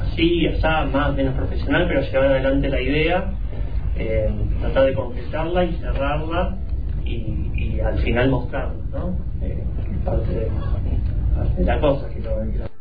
así, 0.00 0.46
así, 0.46 0.90
más 0.92 1.14
menos 1.14 1.34
profesional, 1.34 1.86
pero 1.88 2.00
llevar 2.00 2.26
adelante 2.26 2.68
la 2.68 2.80
idea, 2.80 3.32
eh, 3.96 4.30
tratar 4.60 4.86
de 4.86 4.94
concretarla 4.94 5.64
y 5.64 5.72
cerrarla 5.74 6.56
y, 7.04 7.50
y 7.54 7.80
al 7.80 7.98
final 7.98 8.30
mostrarla, 8.30 8.82
¿no? 8.92 9.16
Eh, 9.42 9.62
parte, 10.04 10.32
de, 10.34 11.64
la 11.64 11.80
cosa 11.80 12.08
que 12.08 12.20
lo, 12.20 12.36
que 12.52 12.58
lo 12.58 12.73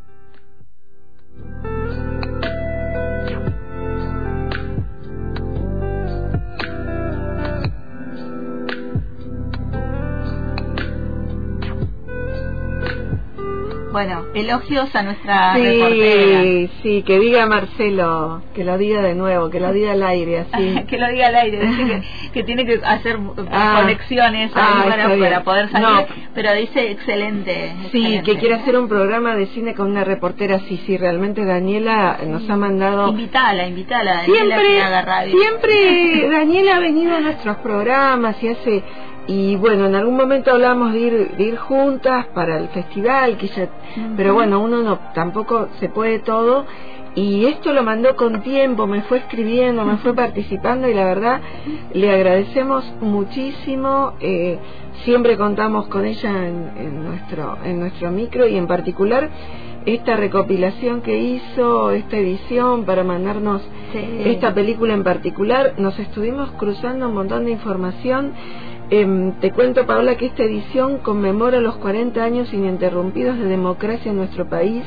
Bueno, 13.94 14.26
elogios 14.34 14.94
a 14.96 15.04
nuestra 15.04 15.54
sí, 15.56 15.62
reportera. 15.64 16.70
Sí, 16.82 17.04
que 17.04 17.20
diga 17.20 17.46
Marcelo, 17.46 18.42
que 18.56 18.64
lo 18.64 18.78
diga 18.78 19.02
de 19.04 19.14
nuevo, 19.16 19.50
que 19.52 19.60
lo 19.60 19.72
diga 19.72 19.92
al 19.94 20.02
aire, 20.04 20.40
así. 20.52 20.84
que 20.88 20.98
lo 20.98 21.08
diga 21.10 21.28
al 21.28 21.36
aire, 21.36 21.60
que, 21.60 22.04
que 22.34 22.44
tiene 22.44 22.66
que 22.66 22.82
hacer 22.84 23.20
Ah. 23.52 23.78
conexiones 23.82 24.52
Ah, 24.56 24.84
para, 24.90 25.44
poder 25.44 25.70
salir, 25.70 25.88
No. 25.88 26.06
pero 26.34 26.54
dice 26.56 26.92
excelente. 26.92 27.72
Sí, 27.92 28.00
excelente. 28.00 28.24
que 28.34 28.38
quiere 28.40 28.56
hacer 28.56 28.78
un 28.78 28.90
programa 28.90 29.36
de 29.36 29.46
cine 29.48 29.76
con 29.76 29.92
una 29.92 30.04
reportera, 30.04 30.60
sí, 30.68 30.82
sí, 30.86 30.98
realmente 30.98 31.46
Daniela 31.46 32.18
nos 32.26 32.50
ha 32.50 32.58
mandado... 32.58 33.10
Invitala, 33.10 33.68
invitala, 33.68 34.14
Daniela, 34.16 34.56
Siempre, 34.58 34.68
que 34.74 34.82
haga 34.82 35.02
radio. 35.04 35.38
siempre 35.40 36.30
Daniela 36.32 36.76
ha 36.78 36.80
venido 36.80 37.16
a 37.16 37.20
nuestros 37.20 37.58
programas 37.58 38.42
y 38.44 38.48
hace 38.50 38.84
y 39.28 39.56
bueno 39.56 39.86
en 39.86 39.96
algún 39.96 40.18
momento 40.18 40.52
hablamos 40.52 40.94
de 40.94 41.00
ir 41.00 41.32
de 41.38 41.44
ir 41.44 41.58
juntas 41.58 42.28
para 42.34 42.58
el 42.58 42.68
festival 42.70 43.38
que 43.38 43.50
pero 44.18 44.34
bueno 44.34 44.60
uno 44.60 44.82
no 44.82 45.00
tampoco 45.14 45.70
se 45.80 45.90
puede 45.90 46.20
todo. 46.20 46.66
Y 47.16 47.46
esto 47.46 47.74
lo 47.74 47.84
mandó 47.84 48.16
con 48.16 48.42
tiempo 48.42 48.88
me 48.88 49.04
fue 49.04 49.20
escribiendo 49.20 49.86
me 49.86 49.98
fue 49.98 50.16
participando 50.16 50.90
y 50.90 50.96
la 50.96 51.06
verdad 51.06 51.42
le 51.94 52.12
agradecemos 52.12 52.84
muchísimo. 53.02 54.14
Eh, 54.20 54.58
siempre 55.04 55.38
contamos 55.38 55.88
con 55.88 56.06
ella 56.06 56.48
en, 56.48 56.72
en 56.76 57.04
nuestro 57.04 57.58
en 57.64 57.80
nuestro 57.80 58.10
micro 58.10 58.48
y 58.48 58.58
en 58.58 58.66
particular 58.66 59.30
esta 59.86 60.16
recopilación 60.16 61.02
que 61.02 61.18
hizo, 61.20 61.92
esta 61.92 62.18
edición 62.18 62.86
para 62.86 63.04
mandarnos 63.04 63.62
esta 63.94 64.54
película 64.54 64.94
en 64.94 65.04
particular, 65.04 65.74
nos 65.78 65.98
estuvimos 66.00 66.52
cruzando 66.52 67.10
un 67.10 67.14
montón 67.14 67.46
de 67.46 67.52
información. 67.52 68.32
Em, 68.96 69.32
te 69.40 69.50
cuento, 69.50 69.88
Paola, 69.88 70.18
que 70.18 70.28
esta 70.28 70.44
edición 70.44 71.00
conmemora 71.00 71.60
los 71.60 71.78
40 71.78 72.24
años 72.24 72.54
ininterrumpidos 72.54 73.40
de 73.40 73.46
democracia 73.46 74.12
en 74.12 74.18
nuestro 74.18 74.48
país. 74.48 74.84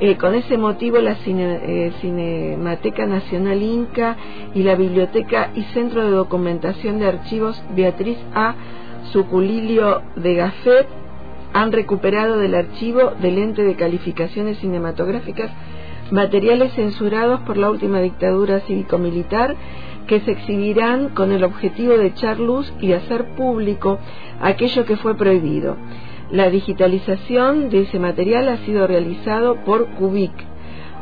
Eh, 0.00 0.18
con 0.18 0.34
ese 0.34 0.58
motivo, 0.58 0.98
la 0.98 1.16
eh, 1.24 1.92
Cinemateca 2.02 3.06
Nacional 3.06 3.62
Inca 3.62 4.18
y 4.54 4.64
la 4.64 4.74
Biblioteca 4.74 5.50
y 5.54 5.62
Centro 5.72 6.04
de 6.04 6.10
Documentación 6.10 6.98
de 6.98 7.06
Archivos 7.06 7.58
Beatriz 7.74 8.18
A. 8.34 8.54
Suculilio 9.12 10.02
de 10.14 10.34
Gafet 10.34 10.86
han 11.54 11.72
recuperado 11.72 12.36
del 12.36 12.54
archivo 12.54 13.12
del 13.22 13.38
ente 13.38 13.62
de 13.62 13.76
calificaciones 13.76 14.58
cinematográficas 14.58 15.50
materiales 16.10 16.74
censurados 16.74 17.40
por 17.40 17.56
la 17.56 17.70
última 17.70 18.00
dictadura 18.00 18.60
cívico-militar 18.60 19.56
que 20.06 20.20
se 20.20 20.32
exhibirán 20.32 21.10
con 21.10 21.32
el 21.32 21.44
objetivo 21.44 21.96
de 21.96 22.06
echar 22.06 22.38
luz 22.38 22.72
y 22.80 22.92
hacer 22.92 23.34
público 23.34 23.98
aquello 24.40 24.84
que 24.84 24.96
fue 24.96 25.16
prohibido. 25.16 25.76
La 26.30 26.50
digitalización 26.50 27.68
de 27.68 27.82
ese 27.82 27.98
material 27.98 28.48
ha 28.48 28.56
sido 28.58 28.86
realizado 28.86 29.56
por 29.64 29.86
Cubic, 29.90 30.32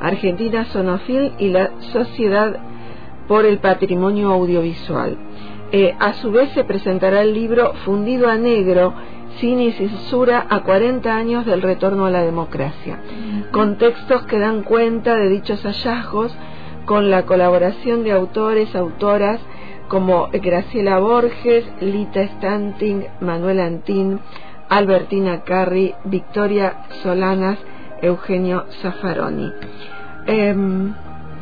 Argentina 0.01 0.65
Sonofil 0.67 1.33
y 1.39 1.49
la 1.49 1.71
Sociedad 1.93 2.57
por 3.29 3.45
el 3.45 3.59
Patrimonio 3.59 4.33
Audiovisual. 4.33 5.17
Eh, 5.73 5.95
a 6.01 6.15
su 6.15 6.33
vez 6.33 6.51
se 6.51 6.65
presentará 6.65 7.23
el 7.23 7.33
libro 7.33 7.75
Fundido 7.85 8.29
a 8.29 8.37
Negro, 8.37 8.93
Cine 9.39 9.67
y 9.67 9.73
Censura 9.73 10.45
a 10.51 10.65
40 10.65 11.15
años 11.15 11.47
del 11.47 11.63
retorno 11.63 12.07
a 12.07 12.11
la 12.11 12.23
democracia, 12.23 12.99
con 13.53 13.79
textos 13.79 14.23
que 14.27 14.41
dan 14.41 14.65
cuenta 14.65 15.15
de 15.15 15.29
dichos 15.29 15.63
hallazgos 15.63 16.37
con 16.85 17.11
la 17.11 17.27
colaboración 17.27 18.05
de 18.05 18.13
autores, 18.13 18.75
autoras 18.75 19.41
como 19.89 20.29
Graciela 20.33 20.99
Borges, 20.99 21.65
Lita 21.81 22.27
Stanting, 22.37 23.07
Manuel 23.21 23.61
Antín, 23.61 24.21
Albertina 24.69 25.43
Carri, 25.43 25.95
Victoria 26.05 26.85
Solanas, 27.03 27.59
Eugenio 28.01 28.67
Zaffaroni. 28.83 29.53
Em, 30.27 30.95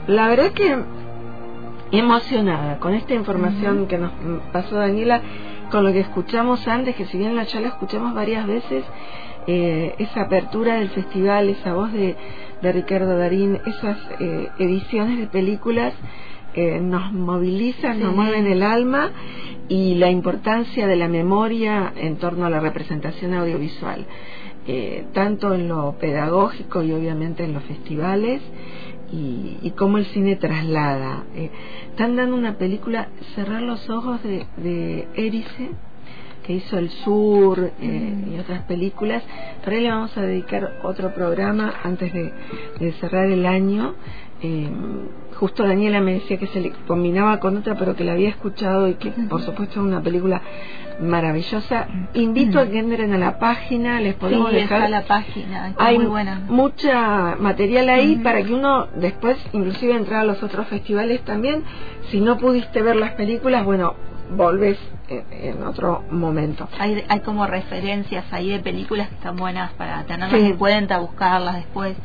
la 0.07 0.29
verdad 0.29 0.53
que 0.53 0.79
emocionada 1.93 2.79
con 2.79 2.95
esta 2.95 3.15
información 3.15 3.87
que 3.87 3.99
nos 3.99 4.13
pasó 4.53 4.77
Daniela, 4.77 5.21
con 5.71 5.85
lo 5.85 5.93
que 5.93 6.01
escuchamos 6.01 6.67
antes, 6.69 6.97
que 6.97 7.05
si 7.05 7.19
bien 7.19 7.35
ya 7.45 7.61
la 7.61 7.69
escuchamos 7.69 8.15
varias 8.15 8.47
veces, 8.47 8.85
eh, 9.47 9.95
esa 9.99 10.23
apertura 10.23 10.75
del 10.75 10.91
festival, 10.91 11.49
esa 11.49 11.73
voz 11.75 11.93
de, 11.93 12.17
de 12.63 12.73
Ricardo 12.73 13.17
Darín, 13.17 13.59
esas 13.67 13.99
eh, 14.21 14.49
ediciones 14.59 15.19
de 15.19 15.27
películas 15.27 15.95
eh, 16.55 16.81
nos 16.81 17.13
movilizan, 17.13 18.01
nos 18.01 18.15
mueven 18.15 18.47
el 18.47 18.63
alma 18.63 19.11
y 19.69 19.95
la 19.95 20.11
importancia 20.11 20.87
de 20.87 20.97
la 20.97 21.09
memoria 21.09 21.93
en 21.97 22.17
torno 22.17 22.47
a 22.47 22.51
la 22.51 22.61
representación 22.61 23.35
audiovisual, 23.35 24.07
tanto 25.15 25.55
en 25.55 25.69
lo 25.69 25.97
pedagógico 25.99 26.83
y 26.83 26.93
obviamente 26.93 27.43
en 27.45 27.55
los 27.55 27.63
festivales 27.65 28.43
y, 29.13 29.59
y 29.63 29.73
cómo 29.73 29.99
el 29.99 30.07
cine 30.07 30.37
traslada. 30.37 31.25
Eh, 31.35 31.51
están 31.91 32.17
dando 32.17 32.37
una 32.37 32.57
película, 32.59 33.09
Cerrar 33.35 33.63
los 33.63 33.89
ojos 33.91 34.23
de, 34.23 34.47
de 34.57 35.09
Erice, 35.15 35.71
que 36.49 36.55
hizo 36.55 36.79
El 36.79 36.89
Sur 36.89 37.73
eh, 37.79 38.15
y 38.35 38.39
otras 38.41 38.63
películas. 38.63 39.23
Por 39.63 39.75
ahí 39.75 39.83
le 39.83 39.91
vamos 39.91 40.17
a 40.17 40.23
dedicar 40.23 40.79
otro 40.83 41.13
programa 41.13 41.75
antes 41.85 42.11
de, 42.11 42.33
de 42.81 42.93
cerrar 42.93 43.27
el 43.27 43.45
año. 43.45 43.95
Eh, 44.41 44.67
justo 45.35 45.63
Daniela 45.67 46.01
me 46.01 46.15
decía 46.15 46.39
que 46.39 46.47
se 46.47 46.61
le 46.61 46.73
combinaba 46.87 47.39
con 47.39 47.59
otra, 47.59 47.75
pero 47.75 47.95
que 47.95 48.03
la 48.03 48.13
había 48.13 48.31
escuchado 48.31 48.89
y 48.89 48.95
que 48.95 49.11
por 49.11 49.43
supuesto 49.43 49.81
es 49.81 49.87
una 49.87 50.01
película 50.01 50.41
maravillosa. 51.01 51.87
Invito 52.15 52.59
a 52.61 52.67
que 52.67 52.79
entren 52.79 53.13
a 53.13 53.19
la 53.19 53.39
página, 53.39 54.01
les 54.01 54.15
podemos 54.15 54.49
sí, 54.49 54.57
dejar 54.57 54.85
está 54.85 54.89
la 54.89 55.03
página, 55.03 55.69
está 55.69 55.85
hay 55.85 55.99
muy 55.99 56.07
buena. 56.07 56.41
mucha 56.49 57.37
material 57.39 57.91
ahí 57.91 58.17
para 58.17 58.43
que 58.43 58.55
uno 58.55 58.87
después 58.97 59.37
inclusive 59.53 59.95
entrar 59.95 60.21
a 60.21 60.25
los 60.25 60.43
otros 60.43 60.67
festivales 60.69 61.21
también. 61.27 61.63
Si 62.11 62.21
no 62.23 62.39
pudiste 62.39 62.81
ver 62.81 62.97
las 62.97 63.13
películas, 63.13 63.67
bueno, 63.67 63.95
volvés 64.31 64.79
en, 65.09 65.25
en 65.31 65.63
otro 65.63 66.05
momento. 66.11 66.69
Hay, 66.79 67.05
hay 67.09 67.21
como 67.21 67.47
referencias 67.47 68.25
ahí 68.33 68.51
de 68.51 68.59
películas 68.61 69.09
que 69.09 69.15
están 69.15 69.37
buenas 69.37 69.73
para 69.73 70.05
tenerlas 70.05 70.39
Sí. 70.41 70.47
en 70.47 70.57
cuenta, 70.57 70.99
buscarlas 70.99 71.57
después 71.57 71.97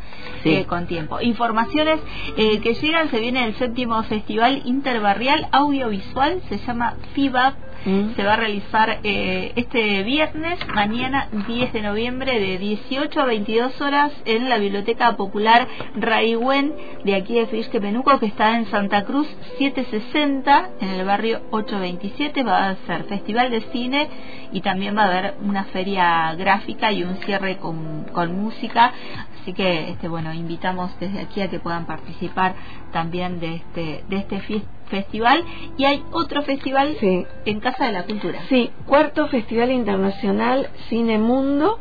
Sí. 0.44 0.56
eh, 0.56 0.66
con 0.66 0.88
tiempo. 0.88 1.20
Informaciones 1.22 2.00
eh, 2.38 2.60
que 2.62 2.74
llegan, 2.76 3.10
se 3.10 3.20
viene 3.20 3.46
el 3.46 3.56
séptimo 3.56 4.02
Festival 4.04 4.62
Interbarrial 4.66 5.48
Audiovisual, 5.52 6.42
se 6.50 6.58
llama 6.60 6.96
FIBAP. 7.14 7.56
Mm. 7.86 8.16
Se 8.16 8.24
va 8.24 8.34
a 8.34 8.38
realizar 8.38 9.00
eh, 9.04 9.52
este 9.58 10.04
viernes, 10.04 10.58
mañana 10.74 11.28
10 11.48 11.74
de 11.74 11.82
noviembre, 11.82 12.40
de 12.40 12.58
18 12.58 13.20
a 13.22 13.26
22 13.26 13.82
horas 13.82 14.12
en 14.26 14.48
la 14.48 14.58
Biblioteca 14.58 15.18
Popular 15.18 15.68
Raigüen 15.96 16.74
de 17.04 17.16
aquí 17.16 17.34
de 17.36 17.46
Frischke 17.48 17.82
Penuco, 17.82 18.18
que 18.20 18.28
está 18.28 18.56
en 18.58 18.68
Santa 18.68 19.04
Cruz 19.04 19.28
760, 19.58 20.70
en 20.80 20.90
el 20.90 21.06
barrio 21.06 21.42
827. 21.52 22.44
Va 22.44 22.70
a 22.70 22.76
ser 22.88 23.04
festival 23.06 23.52
de 23.52 23.62
cine 23.74 24.08
y 24.54 24.62
también 24.62 24.96
va 24.98 25.04
a 25.04 25.08
haber 25.08 25.34
una 25.44 25.66
feria 25.66 26.34
gráfica 26.36 26.92
y 26.92 27.04
un 27.04 27.18
cierre 27.18 27.58
con, 27.58 28.06
con 28.14 28.34
música. 28.42 28.94
Así 29.42 29.52
que, 29.54 29.90
este, 29.90 30.08
bueno, 30.08 30.34
invitamos 30.34 30.92
desde 31.02 31.20
aquí 31.20 31.42
a 31.42 31.50
que 31.50 31.60
puedan 31.60 31.86
participar 31.86 32.56
también 32.94 33.42
de 33.42 33.56
este, 33.56 34.04
de 34.08 34.16
este 34.18 34.40
fie- 34.42 34.64
festival. 34.98 35.44
Y 35.78 35.86
hay 35.86 36.04
otro 36.12 36.44
festival 36.44 36.96
Sí. 37.00 37.26
en 37.46 37.60
Casa 37.60 37.86
de 37.88 37.92
la 37.94 38.04
Cultura. 38.04 38.40
Sí, 38.50 38.70
cuarto 38.86 39.28
Festival 39.28 39.72
Internacional 39.72 40.70
Cine 40.90 41.18
Mundo, 41.18 41.80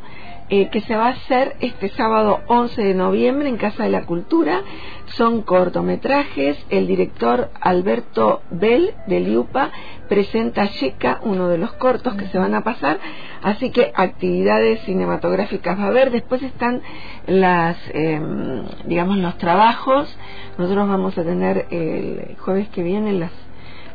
eh, 0.49 0.69
que 0.71 0.81
se 0.83 0.95
va 0.97 1.07
a 1.07 1.11
hacer 1.11 1.57
este 1.61 1.89
sábado 1.91 2.41
11 2.47 2.83
de 2.83 2.95
noviembre 2.95 3.49
en 3.49 3.57
Casa 3.57 3.85
de 3.85 3.91
la 3.91 4.05
Cultura. 4.05 4.61
Son 5.07 5.43
cortometrajes. 5.43 6.65
El 6.71 6.87
director 6.87 7.51
Alberto 7.61 8.43
Bell 8.51 8.93
de 9.07 9.21
Liupa 9.21 9.71
presenta 10.09 10.69
Checa, 10.69 11.21
uno 11.23 11.49
de 11.49 11.59
los 11.59 11.73
cortos 11.75 12.15
que 12.15 12.27
se 12.29 12.39
van 12.39 12.55
a 12.55 12.63
pasar. 12.63 12.99
Así 13.43 13.71
que 13.71 13.93
actividades 13.95 14.81
cinematográficas 14.83 15.79
va 15.79 15.85
a 15.85 15.89
haber. 15.89 16.11
Después 16.11 16.43
están 16.43 16.83
las, 17.27 17.77
em, 17.95 18.63
digamos, 18.87 19.17
los 19.19 19.37
trabajos. 19.39 20.17
Nosotros 20.59 20.89
vamos 20.89 21.17
a 21.19 21.25
tener 21.25 21.67
el 21.71 22.37
jueves 22.39 22.69
que 22.69 22.83
viene 22.83 23.13
las 23.15 23.33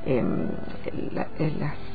em, 0.06 0.48
la- 1.14 1.28
eh, 1.38 1.52
las 1.60 1.74
eh, 1.74 1.87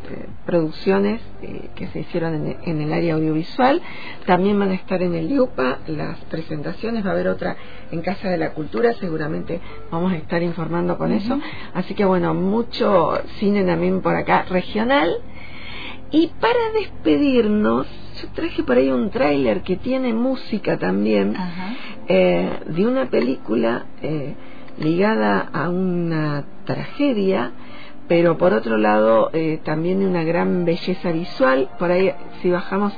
producciones 0.44 1.20
eh, 1.42 1.70
que 1.74 1.86
se 1.88 2.00
hicieron 2.00 2.34
en, 2.34 2.56
en 2.64 2.80
el 2.80 2.92
área 2.92 3.14
audiovisual. 3.14 3.80
También 4.26 4.58
van 4.58 4.70
a 4.70 4.74
estar 4.74 5.02
en 5.02 5.14
el 5.14 5.30
IUPA 5.30 5.78
las 5.86 6.18
presentaciones, 6.24 7.04
va 7.04 7.10
a 7.10 7.12
haber 7.12 7.28
otra 7.28 7.56
en 7.90 8.00
Casa 8.00 8.28
de 8.28 8.38
la 8.38 8.52
Cultura, 8.52 8.94
seguramente 8.94 9.60
vamos 9.90 10.12
a 10.12 10.16
estar 10.16 10.42
informando 10.42 10.98
con 10.98 11.12
eso. 11.12 11.38
Así 11.74 11.94
que 11.94 12.04
bueno, 12.04 12.34
mucho 12.34 13.20
cine 13.38 13.64
también 13.64 14.00
por 14.00 14.14
acá 14.14 14.42
regional. 14.48 15.16
Y 16.10 16.26
para 16.40 16.72
despedirnos, 16.74 17.86
yo 18.20 18.28
traje 18.34 18.62
por 18.62 18.76
ahí 18.76 18.90
un 18.90 19.10
tráiler 19.10 19.62
que 19.62 19.76
tiene 19.76 20.12
música 20.12 20.78
también 20.78 21.34
eh, 22.06 22.50
de 22.66 22.86
una 22.86 23.08
película 23.08 23.86
eh, 24.02 24.34
ligada 24.78 25.48
a 25.52 25.70
una 25.70 26.44
tragedia, 26.66 27.52
pero 28.08 28.36
por 28.38 28.52
otro 28.52 28.76
lado 28.76 29.30
eh, 29.32 29.60
también 29.64 30.00
de 30.00 30.06
una 30.06 30.24
gran 30.24 30.64
belleza 30.64 31.12
visual. 31.12 31.70
Por 31.78 31.90
ahí, 31.90 32.12
si 32.40 32.50
bajamos 32.50 32.92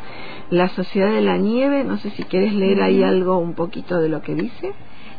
La 0.51 0.69
Sociedad 0.69 1.13
de 1.13 1.21
la 1.21 1.37
Nieve, 1.37 1.85
no 1.85 1.99
sé 1.99 2.11
si 2.11 2.25
querés 2.25 2.55
leer 2.55 2.83
ahí 2.83 3.03
algo, 3.03 3.39
un 3.39 3.55
poquito 3.55 3.99
de 3.99 4.09
lo 4.09 4.23
que 4.23 4.35
dice. 4.35 4.73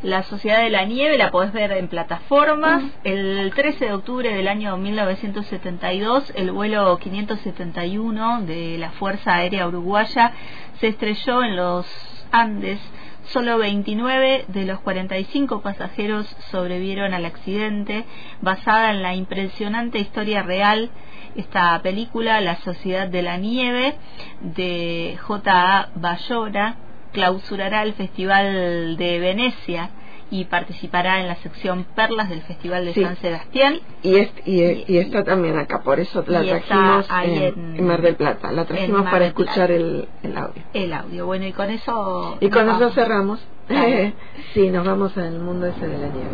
La 0.03 0.21
Sociedad 0.23 0.61
de 0.61 0.69
la 0.69 0.85
Nieve 0.85 1.17
la 1.17 1.31
podés 1.31 1.51
ver 1.51 1.71
en 1.71 1.87
plataformas. 1.87 2.83
El 3.03 3.51
13 3.55 3.85
de 3.85 3.93
octubre 3.93 4.33
del 4.33 4.47
año 4.47 4.77
1972, 4.77 6.31
el 6.35 6.51
vuelo 6.51 6.97
571 6.97 8.41
de 8.41 8.77
la 8.77 8.91
Fuerza 8.91 9.35
Aérea 9.35 9.67
Uruguaya 9.67 10.33
se 10.79 10.89
estrelló 10.89 11.43
en 11.43 11.55
los 11.55 11.87
Andes. 12.31 12.79
Solo 13.27 13.57
29 13.57 14.45
de 14.47 14.65
los 14.65 14.79
45 14.81 15.61
pasajeros 15.61 16.27
sobrevivieron 16.51 17.13
al 17.13 17.25
accidente, 17.25 18.05
basada 18.41 18.91
en 18.91 19.01
la 19.01 19.15
impresionante 19.15 19.99
historia 19.99 20.43
real. 20.43 20.91
Esta 21.35 21.81
película, 21.81 22.39
La 22.41 22.57
Sociedad 22.57 23.07
de 23.07 23.21
la 23.23 23.37
Nieve, 23.37 23.95
de 24.41 25.17
J.A. 25.21 25.89
Bayora, 25.95 26.75
clausurará 27.13 27.83
el 27.83 27.93
Festival 27.93 28.95
de 28.97 29.19
Venecia 29.19 29.89
y 30.31 30.45
participará 30.45 31.19
en 31.21 31.27
la 31.27 31.35
sección 31.35 31.85
Perlas 31.95 32.29
del 32.29 32.41
Festival 32.41 32.85
de 32.85 32.93
Sí. 32.93 33.03
San 33.03 33.15
Sebastián. 33.17 33.75
Y, 34.01 34.15
est- 34.15 34.47
y, 34.47 34.83
y 34.87 34.97
está 34.97 35.23
también 35.23 35.57
acá, 35.57 35.81
por 35.83 35.99
eso 35.99 36.23
la 36.27 36.41
trajimos 36.43 37.05
ahí 37.11 37.53
en, 37.55 37.85
Mar 37.85 38.01
del 38.01 38.15
Plata. 38.15 38.51
La 38.51 38.65
trajimos 38.65 39.03
para 39.03 39.27
escuchar 39.27 39.69
el, 39.71 40.07
el 40.23 40.37
audio. 40.37 40.63
El 40.73 40.93
audio. 40.93 41.25
Bueno, 41.25 41.45
y 41.45 41.51
con 41.53 41.69
eso. 41.69 42.37
Y 42.39 42.49
con 42.49 42.65
nos 42.65 42.81
eso 42.81 42.89
cerramos. 42.91 43.39
Sí, 44.53 44.69
nos 44.69 44.85
vamos 44.85 45.17
al 45.17 45.39
mundo 45.39 45.65
ese 45.67 45.87
de 45.87 45.97
la 45.97 46.07
nieve. 46.07 46.29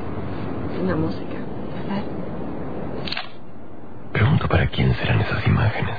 Una 0.83 0.95
música. 0.95 1.37
Pregunto 4.11 4.47
para 4.47 4.67
quién 4.67 4.93
serán 4.95 5.21
esas 5.21 5.45
imágenes. 5.47 5.97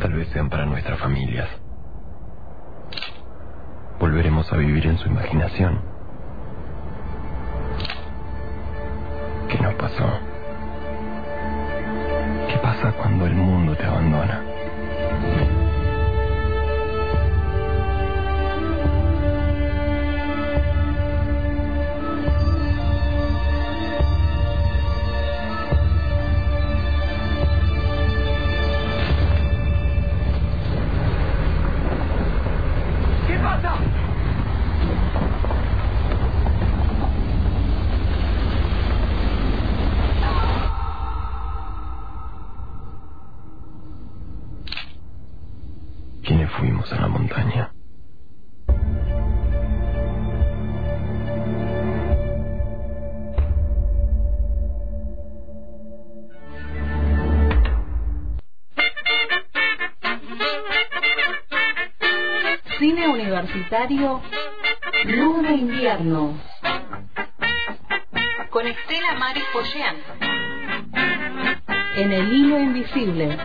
Tal 0.00 0.12
vez 0.14 0.28
sean 0.28 0.48
para 0.50 0.66
nuestras 0.66 0.98
familias. 0.98 1.48
Volveremos 4.02 4.52
a 4.52 4.56
vivir 4.56 4.84
en 4.88 4.98
su 4.98 5.06
imaginación. 5.06 5.78
¿Qué 9.48 9.56
nos 9.60 9.74
pasó? 9.74 10.18
¿Qué 12.48 12.58
pasa 12.58 12.90
cuando 13.00 13.26
el 13.26 13.34
mundo 13.36 13.76
te 13.76 13.84
abandona? 13.84 14.42
Universitario 63.72 64.20
de 65.42 65.52
invierno. 65.54 66.38
Con 68.50 68.66
Estela 68.66 69.14
Maris 69.18 69.44
Pollán 69.52 69.96
en 71.96 72.12
el 72.12 72.32
hilo 72.32 72.60
invisible 72.60 73.38